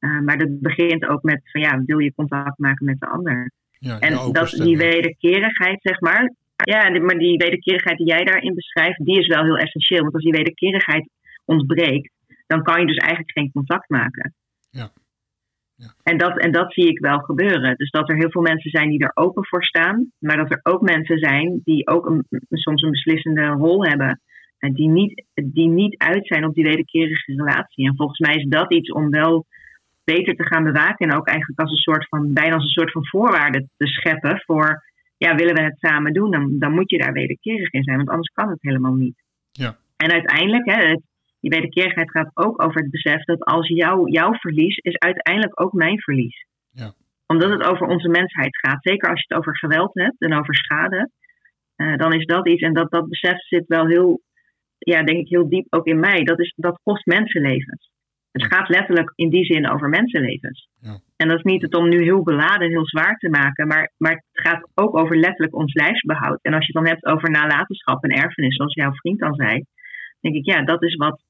[0.00, 3.50] Uh, maar dat begint ook met van ja, wil je contact maken met de ander?
[3.78, 6.34] Ja, en dat, die wederkerigheid, zeg maar.
[6.56, 10.02] Ja, maar die wederkerigheid die jij daarin beschrijft, die is wel heel essentieel.
[10.02, 11.08] Want als die wederkerigheid
[11.44, 12.12] ontbreekt,
[12.46, 14.34] dan kan je dus eigenlijk geen contact maken.
[14.70, 14.92] Ja.
[15.76, 15.94] Ja.
[16.02, 17.76] En, dat, en dat zie ik wel gebeuren.
[17.76, 20.12] Dus dat er heel veel mensen zijn die er open voor staan.
[20.18, 24.20] Maar dat er ook mensen zijn die ook een, soms een beslissende rol hebben.
[24.58, 27.86] En die niet, die niet uit zijn op die wederkerige relatie.
[27.86, 29.46] En volgens mij is dat iets om wel
[30.04, 31.08] beter te gaan bewaken.
[31.08, 34.42] En ook eigenlijk als een soort van, bijna als een soort van voorwaarde te scheppen
[34.46, 34.82] voor,
[35.16, 38.08] ja, willen we het samen doen, dan, dan moet je daar wederkerig in zijn, want
[38.08, 39.22] anders kan het helemaal niet.
[39.52, 39.76] Ja.
[39.96, 41.02] En uiteindelijk, hè, het,
[41.42, 45.72] die wederkerigheid gaat ook over het besef dat als jou, jouw verlies is uiteindelijk ook
[45.72, 46.46] mijn verlies.
[46.70, 46.92] Ja.
[47.26, 48.82] Omdat het over onze mensheid gaat.
[48.82, 51.10] Zeker als je het over geweld hebt en over schade.
[51.76, 52.62] eh, dan is dat iets.
[52.62, 54.20] En dat, dat besef zit wel heel,
[54.78, 56.24] ja, denk ik, heel diep ook in mij.
[56.24, 57.90] Dat, is, dat kost mensenlevens.
[58.32, 60.68] Het gaat letterlijk in die zin over mensenlevens.
[60.80, 61.00] Ja.
[61.16, 63.66] En dat is niet het om nu heel beladen en heel zwaar te maken.
[63.66, 66.38] Maar, maar het gaat ook over letterlijk ons lijfsbehoud.
[66.42, 69.64] En als je het dan hebt over nalatenschap en erfenis, zoals jouw vriend dan zei.
[70.20, 71.20] Denk ik, ja, dat is wat,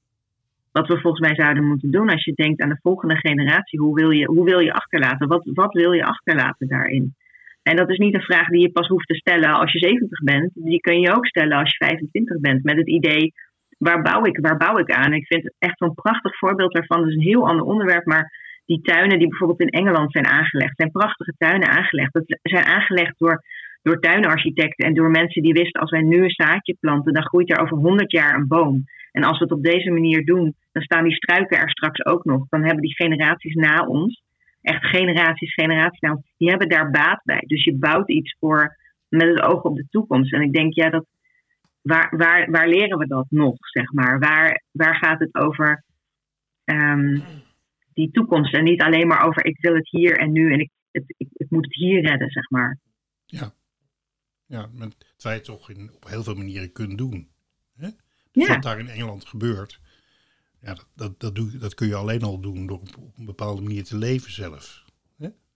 [0.73, 2.11] wat we volgens mij zouden moeten doen.
[2.11, 3.81] Als je denkt aan de volgende generatie.
[3.81, 5.29] Hoe wil je, hoe wil je achterlaten?
[5.29, 7.15] Wat, wat wil je achterlaten daarin?
[7.63, 10.23] En dat is niet een vraag die je pas hoeft te stellen als je 70
[10.23, 10.51] bent.
[10.55, 12.63] Die kun je ook stellen als je 25 bent.
[12.63, 13.33] Met het idee,
[13.79, 15.13] waar bouw ik, waar bouw ik aan?
[15.13, 16.99] Ik vind het echt zo'n prachtig voorbeeld daarvan.
[16.99, 18.31] Dat is een heel ander onderwerp, maar
[18.67, 22.13] die tuinen die bijvoorbeeld in Engeland zijn aangelegd, zijn prachtige tuinen aangelegd.
[22.13, 23.43] Dat zijn aangelegd door,
[23.83, 27.51] door tuinarchitecten en door mensen die wisten: als wij nu een zaadje planten, dan groeit
[27.51, 28.85] er over 100 jaar een boom.
[29.13, 32.25] En als we het op deze manier doen, dan staan die struiken er straks ook
[32.25, 32.49] nog.
[32.49, 34.23] Dan hebben die generaties na ons,
[34.63, 37.43] echt generaties, generaties na ons, die hebben daar baat bij.
[37.47, 38.77] Dus je bouwt iets voor
[39.09, 40.33] met het oog op de toekomst.
[40.33, 41.07] En ik denk, ja, dat,
[41.83, 44.19] waar, waar, waar leren we dat nog, zeg maar?
[44.19, 45.85] Waar, waar gaat het over
[46.65, 47.19] ehm,
[47.95, 50.71] die toekomst en niet alleen maar over ik wil het hier en nu en ik,
[50.91, 52.79] het, ik, moet het hier redden, zeg maar.
[53.27, 53.53] Ja,
[54.53, 57.29] ja met, het toch in, op heel veel manieren kunt doen.
[57.77, 57.89] Hè?
[58.33, 58.55] Dus Ja.
[58.55, 59.81] wat daar in Engeland gebeurt,
[60.61, 63.25] ja, dat, dat, dat, doe, dat kun je alleen al doen door op, op een
[63.35, 64.85] bepaalde manier te leven zelf.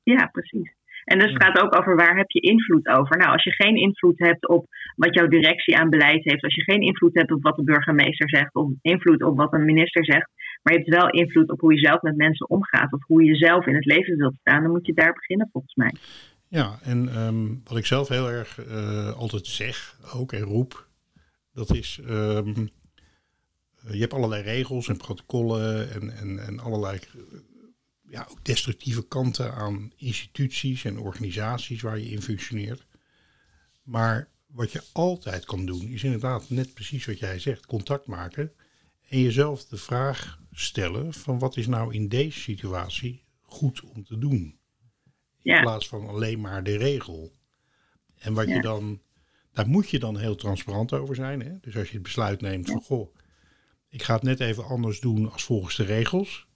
[0.02, 0.74] Ja, precies.
[1.04, 3.16] En dus het gaat ook over waar heb je invloed over.
[3.16, 4.66] Nou, als je geen invloed hebt op
[4.96, 8.28] wat jouw directie aan beleid heeft, als je geen invloed hebt op wat de burgemeester
[8.28, 10.30] zegt, of invloed op wat een minister zegt,
[10.62, 13.34] maar je hebt wel invloed op hoe je zelf met mensen omgaat, of hoe je
[13.34, 15.94] zelf in het leven wilt staan, dan moet je daar beginnen volgens mij.
[16.48, 20.88] Ja, en ehm, wat ik zelf heel erg eh, altijd zeg, ook en roep,
[21.52, 22.66] dat is, ehm,
[23.74, 27.20] eh, je hebt allerlei regels en protocollen en, en, en allerlei eh,
[28.08, 32.86] ja, ook destructieve kanten aan instituties en organisaties waar je in functioneert.
[33.82, 38.52] Maar wat je altijd kan doen, is inderdaad net precies wat jij zegt, contact maken
[39.08, 44.18] en jezelf de vraag stellen van wat is nou in deze situatie goed om te
[44.18, 44.55] doen
[45.54, 47.32] in plaats van alleen maar de regel.
[48.18, 49.00] En wat je dan,
[49.52, 51.42] daar moet je dan heel transparant over zijn.
[51.42, 51.58] Hè?
[51.60, 53.16] Dus als je het besluit neemt van, goh,
[53.88, 56.46] ik ga het net even anders doen als volgens de regels,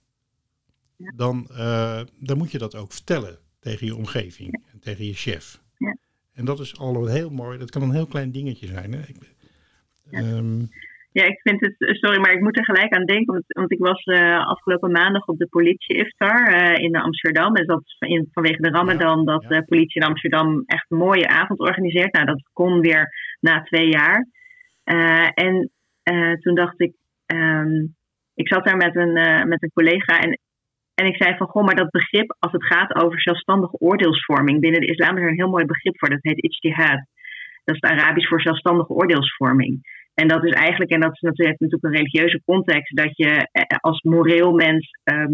[1.15, 5.61] dan, eh, dan moet je dat ook vertellen tegen je omgeving en tegen je chef.
[5.77, 5.97] Ja.
[6.33, 8.91] En dat is al een heel mooi, dat kan een heel klein dingetje zijn.
[8.91, 9.07] Hè?
[9.07, 9.17] Ik,
[10.09, 10.65] ehm,
[11.13, 13.33] Ja, ik vind het, sorry, maar ik moet er gelijk aan denken.
[13.33, 17.55] Want, want ik was eh, afgelopen maandag op de politie-iftar eh, in Amsterdam.
[17.55, 19.49] En dat in, vanwege de Ramadan dat ja.
[19.49, 22.13] de politie in Amsterdam echt een mooie avond organiseert.
[22.13, 23.09] Nou, dat kon weer
[23.39, 24.27] na twee jaar.
[24.83, 25.71] Eh, en
[26.03, 26.93] eh, toen dacht ik,
[27.25, 27.85] ehm,
[28.33, 30.39] ik zat daar met een, eh, met een collega en,
[30.95, 34.59] en ik zei van, goh, maar dat begrip als het gaat over zelfstandige oordeelsvorming.
[34.59, 37.05] Binnen de islam is er een heel mooi begrip voor, dat heet ijtihad.
[37.63, 39.79] Dat is het Arabisch voor zelfstandige oordeelsvorming.
[40.13, 43.47] En dat is eigenlijk, en dat is natuurlijk, heeft natuurlijk een religieuze context, dat je
[43.51, 45.33] eh, als moreel mens ehm,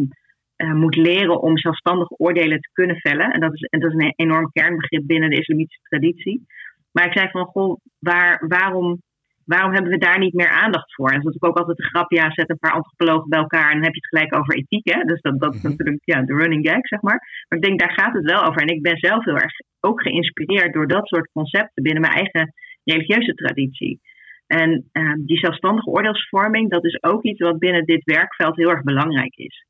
[0.56, 3.32] eh, moet leren om zelfstandig oordelen te kunnen vellen.
[3.32, 6.46] En dat is, en dat is een enorm kernbegrip binnen de islamitische traditie.
[6.92, 9.02] Maar ik zei van, goh, waar, waarom,
[9.46, 11.10] waarom hebben we daar niet meer aandacht voor?
[11.10, 13.68] En dat is natuurlijk ook altijd een grap, ja, zet een paar antropologen bij elkaar
[13.68, 14.94] en dan heb je het gelijk over ethiek.
[14.94, 15.02] Hè?
[15.02, 15.70] Dus dat, dat is Mhm.
[15.72, 17.46] natuurlijk ja, de running gag, zeg maar.
[17.48, 18.62] Maar ik denk, daar gaat het wel over.
[18.62, 22.54] En ik ben zelf heel erg ook geïnspireerd door dat soort concepten binnen mijn eigen
[22.84, 24.00] religieuze traditie.
[24.48, 28.82] En eh, die zelfstandige oordeelsvorming, dat is ook iets wat binnen dit werkveld heel erg
[28.84, 29.66] belangrijk is.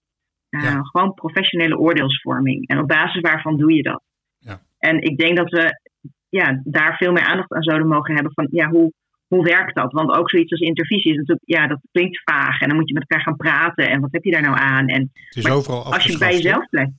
[0.50, 0.82] Eh, Ja.
[0.84, 2.68] Gewoon professionele oordeelsvorming.
[2.68, 4.04] En op basis waarvan doe je dat?
[4.38, 4.62] Ja.
[4.80, 5.80] En ik denk dat we
[6.30, 8.92] ja, daar veel meer aandacht aan zouden mogen hebben van ja, hoe,
[9.28, 9.92] hoe werkt dat?
[9.92, 12.62] Want ook zoiets als intervisie is natuurlijk, ja, dat klinkt vaag.
[12.62, 13.90] En dan moet je met elkaar gaan praten.
[13.90, 14.88] En wat heb je daar nou aan?
[14.88, 16.92] En het is overal als je bij jezelf blijft.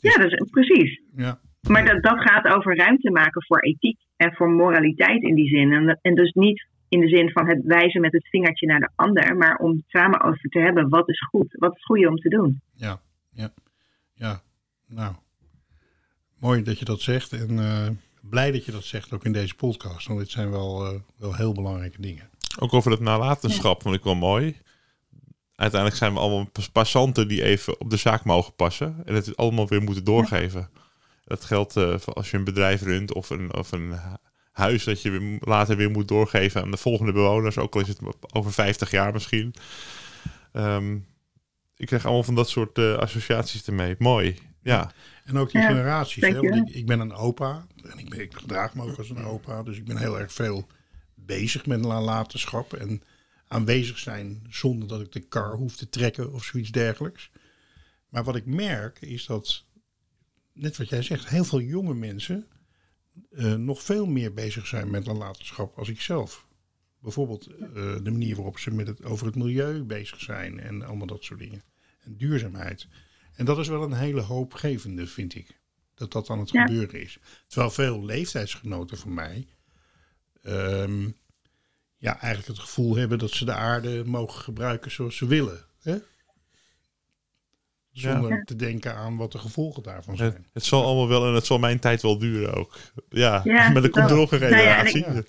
[0.00, 1.00] Is- Ja, dat is, precies.
[1.16, 5.48] Ja, Maar dat, dat gaat over ruimte maken voor ethiek en voor moraliteit in die
[5.48, 5.72] zin.
[5.72, 8.90] En, en dus niet in de zin van het wijzen met het vingertje naar de
[8.94, 12.16] ander, maar om het samen over te hebben wat is goed, wat is goed om
[12.16, 12.60] te doen.
[12.74, 13.52] ja, ja,
[14.14, 14.42] ja.
[14.88, 15.14] Nou,
[16.38, 17.88] mooi dat je dat zegt en eh,
[18.20, 20.06] blij dat je dat zegt ook in deze podcast.
[20.06, 22.30] Want dit zijn wel, eh, wel heel belangrijke dingen.
[22.58, 24.56] Ook over het nalatenschap vond ik wel mooi.
[25.54, 28.96] Uiteindelijk zijn we allemaal pas- passanten die even op de zaak mogen passen.
[29.04, 30.68] En het allemaal weer moeten doorgeven.
[31.24, 33.94] Dat geldt eh, voor als je een bedrijf runt of een, of een
[34.56, 37.58] huis dat je weer, later weer moet doorgeven aan de volgende bewoners.
[37.58, 37.98] Ook al is het
[38.32, 39.54] over 50 jaar misschien.
[40.52, 40.94] Ehm,
[41.76, 43.94] ik krijg allemaal van dat soort eh, associaties ermee.
[43.98, 44.38] Mooi.
[44.62, 44.92] Ja.
[45.24, 46.22] En ook die Ja, generaties.
[46.22, 46.40] Hè?
[46.40, 49.24] Want ik, ik ben een opa en ik, ben, ik gedraag me ook als een
[49.24, 49.62] opa.
[49.62, 50.66] Dus ik ben heel erg veel
[51.14, 53.02] bezig met nalatenschap en
[53.48, 57.30] aanwezig zijn zonder dat ik de kar hoef te trekken of zoiets dergelijks.
[58.08, 59.64] Maar wat ik merk is dat
[60.52, 62.46] net wat jij zegt, heel veel jonge mensen
[63.30, 66.46] eh, nog veel meer bezig zijn met nalatenschap als ik zelf.
[67.00, 71.06] Bijvoorbeeld eh, de manier waarop ze met het, over het milieu bezig zijn en allemaal
[71.06, 71.62] dat soort dingen.
[72.04, 72.88] En duurzaamheid.
[73.34, 75.60] En dat is wel een hele hoopgevende, vind ik.
[75.94, 76.66] Dat dat aan het Ja.
[76.66, 77.18] gebeuren is.
[77.46, 79.46] Terwijl veel leeftijdsgenoten van mij
[80.42, 81.08] ehm,
[81.96, 85.64] ja, eigenlijk het gevoel hebben dat ze de aarde mogen gebruiken zoals ze willen.
[85.78, 85.96] Hè?
[88.00, 88.42] Zonder Ja.
[88.44, 90.46] te denken aan wat de gevolgen daarvan Het, zijn.
[90.52, 92.76] het zal allemaal wel en het zal mijn tijd wel duren ook.
[93.08, 93.44] Ja, nog
[94.32, 95.04] een Nou ja, en generatie.
[95.06, 95.26] ik-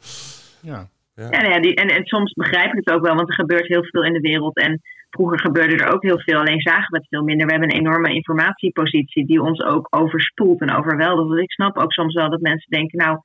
[0.62, 3.34] Ja, Ja, nou ja, die, en, en soms begrijp ik het ook wel, want er
[3.36, 4.58] gebeurt heel veel in de wereld.
[4.58, 7.46] En vroeger gebeurde er ook heel veel, alleen zagen we het veel minder.
[7.46, 11.30] We hebben een enorme informatiepositie die ons ook overspoelt en overweldigt.
[11.30, 13.18] Dus ik snap ook soms wel dat mensen denken, nou,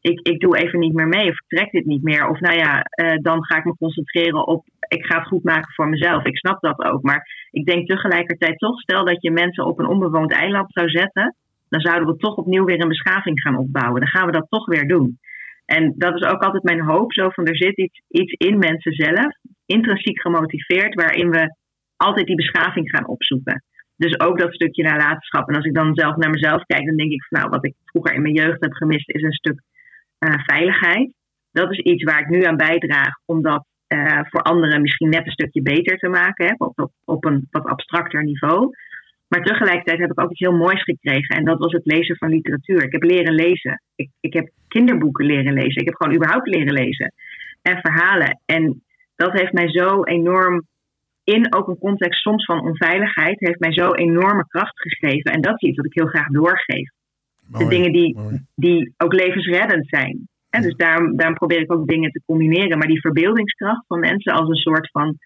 [0.00, 2.28] ik, ik doe even niet meer mee of ik trek dit niet meer.
[2.28, 5.72] Of nou ja, eh, dan ga ik me concentreren op, ik ga het goed maken
[5.72, 6.24] voor mezelf.
[6.24, 7.02] Ik snap dat ook.
[7.02, 11.36] Maar ik denk tegelijkertijd toch, stel dat je mensen op een onbewoond eiland zou zetten,
[11.68, 14.00] dan zouden we toch opnieuw weer een beschaving gaan opbouwen.
[14.00, 15.18] Dan gaan we dat toch weer doen.
[15.64, 17.12] En dat is ook altijd mijn hoop.
[17.12, 19.34] Zo van er zit iets, iets in mensen zelf,
[19.66, 21.54] intrinsiek gemotiveerd, waarin we
[21.96, 23.64] altijd die beschaving gaan opzoeken.
[23.96, 25.48] Dus ook dat stukje nalatenschap.
[25.48, 27.74] En als ik dan zelf naar mezelf kijk, dan denk ik van nou, wat ik
[27.84, 29.62] vroeger in mijn jeugd heb gemist, is een stuk
[30.18, 31.14] eh, veiligheid.
[31.52, 33.42] Dat is iets waar ik nu aan bijdraag, om
[33.92, 37.46] eh, voor anderen misschien net een stukje beter te maken, hè, op, op, op een
[37.50, 38.74] wat abstracter niveau.
[39.28, 41.36] Maar tegelijkertijd heb ik ook iets heel moois gekregen.
[41.36, 42.82] En dat was het lezen van literatuur.
[42.82, 43.82] Ik heb leren lezen.
[43.94, 45.80] Ik, ik heb kinderboeken leren lezen.
[45.80, 47.12] Ik heb gewoon überhaupt leren lezen.
[47.62, 48.40] En verhalen.
[48.46, 48.82] En
[49.16, 50.66] dat heeft mij zo enorm,
[51.24, 55.32] in ook een context soms van onveiligheid, heeft mij zo enorme kracht gegeven.
[55.32, 56.90] En dat is iets wat ik heel graag doorgeef.
[57.46, 58.40] mooi, de dingen die, mooi.
[58.54, 60.28] die ook levensreddend zijn.
[60.52, 62.78] En dus daarom, daarom probeer ik ook dingen te combineren.
[62.78, 65.18] Maar die verbeeldingskracht van mensen als een soort van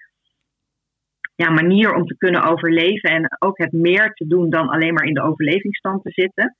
[1.34, 3.10] ja, manier om te kunnen overleven.
[3.10, 6.56] En ook het meer te doen dan alleen maar in de overlevingsstand te zitten.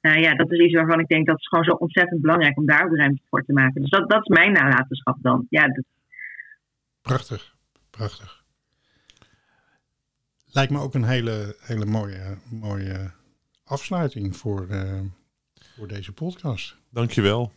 [0.00, 2.66] Nou ja, dat is iets waarvan ik denk dat is gewoon zo ontzettend belangrijk om
[2.66, 3.80] daar ook ruimte voor te maken.
[3.80, 5.46] Dus dat, dat is mijn nalatenschap dan.
[5.48, 5.84] Ja, dat,
[7.04, 7.54] Prachtig,
[7.90, 8.44] prachtig.
[10.44, 13.10] Lijkt me ook een hele, hele mooie, mooie
[13.64, 15.00] afsluiting voor, eh,
[15.76, 16.76] voor deze podcast.
[16.90, 17.52] Dankjewel.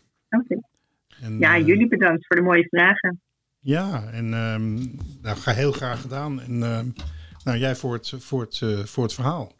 [1.22, 3.22] En, Ja, eh, jullie bedankt voor de mooie vragen.
[3.59, 4.74] Ja, en ehm
[5.22, 6.41] nou, ga heel graag gedaan.
[6.41, 6.88] En ehm,
[7.43, 9.51] nou, jij voor het, voor het, eh, voor het verhaal.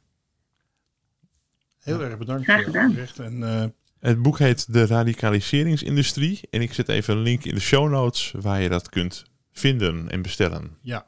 [1.80, 2.44] Heel erg bedankt.
[2.44, 2.96] Graag gedaan.
[3.18, 3.66] En eh,
[4.00, 6.40] Het boek heet De Radicaliseringsindustrie.
[6.50, 10.10] En ik zet even een link in de show notes waar je dat kunt vinden
[10.10, 10.78] en bestellen.
[10.82, 11.06] ja,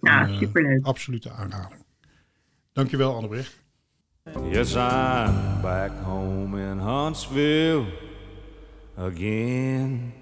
[0.00, 0.84] Ja, een, superleuk.
[0.84, 1.78] absolute aanrader.
[2.72, 3.62] Dankjewel, Annebrecht.
[4.50, 7.84] Yes, I'm back home in Huntsville
[8.96, 10.13] again.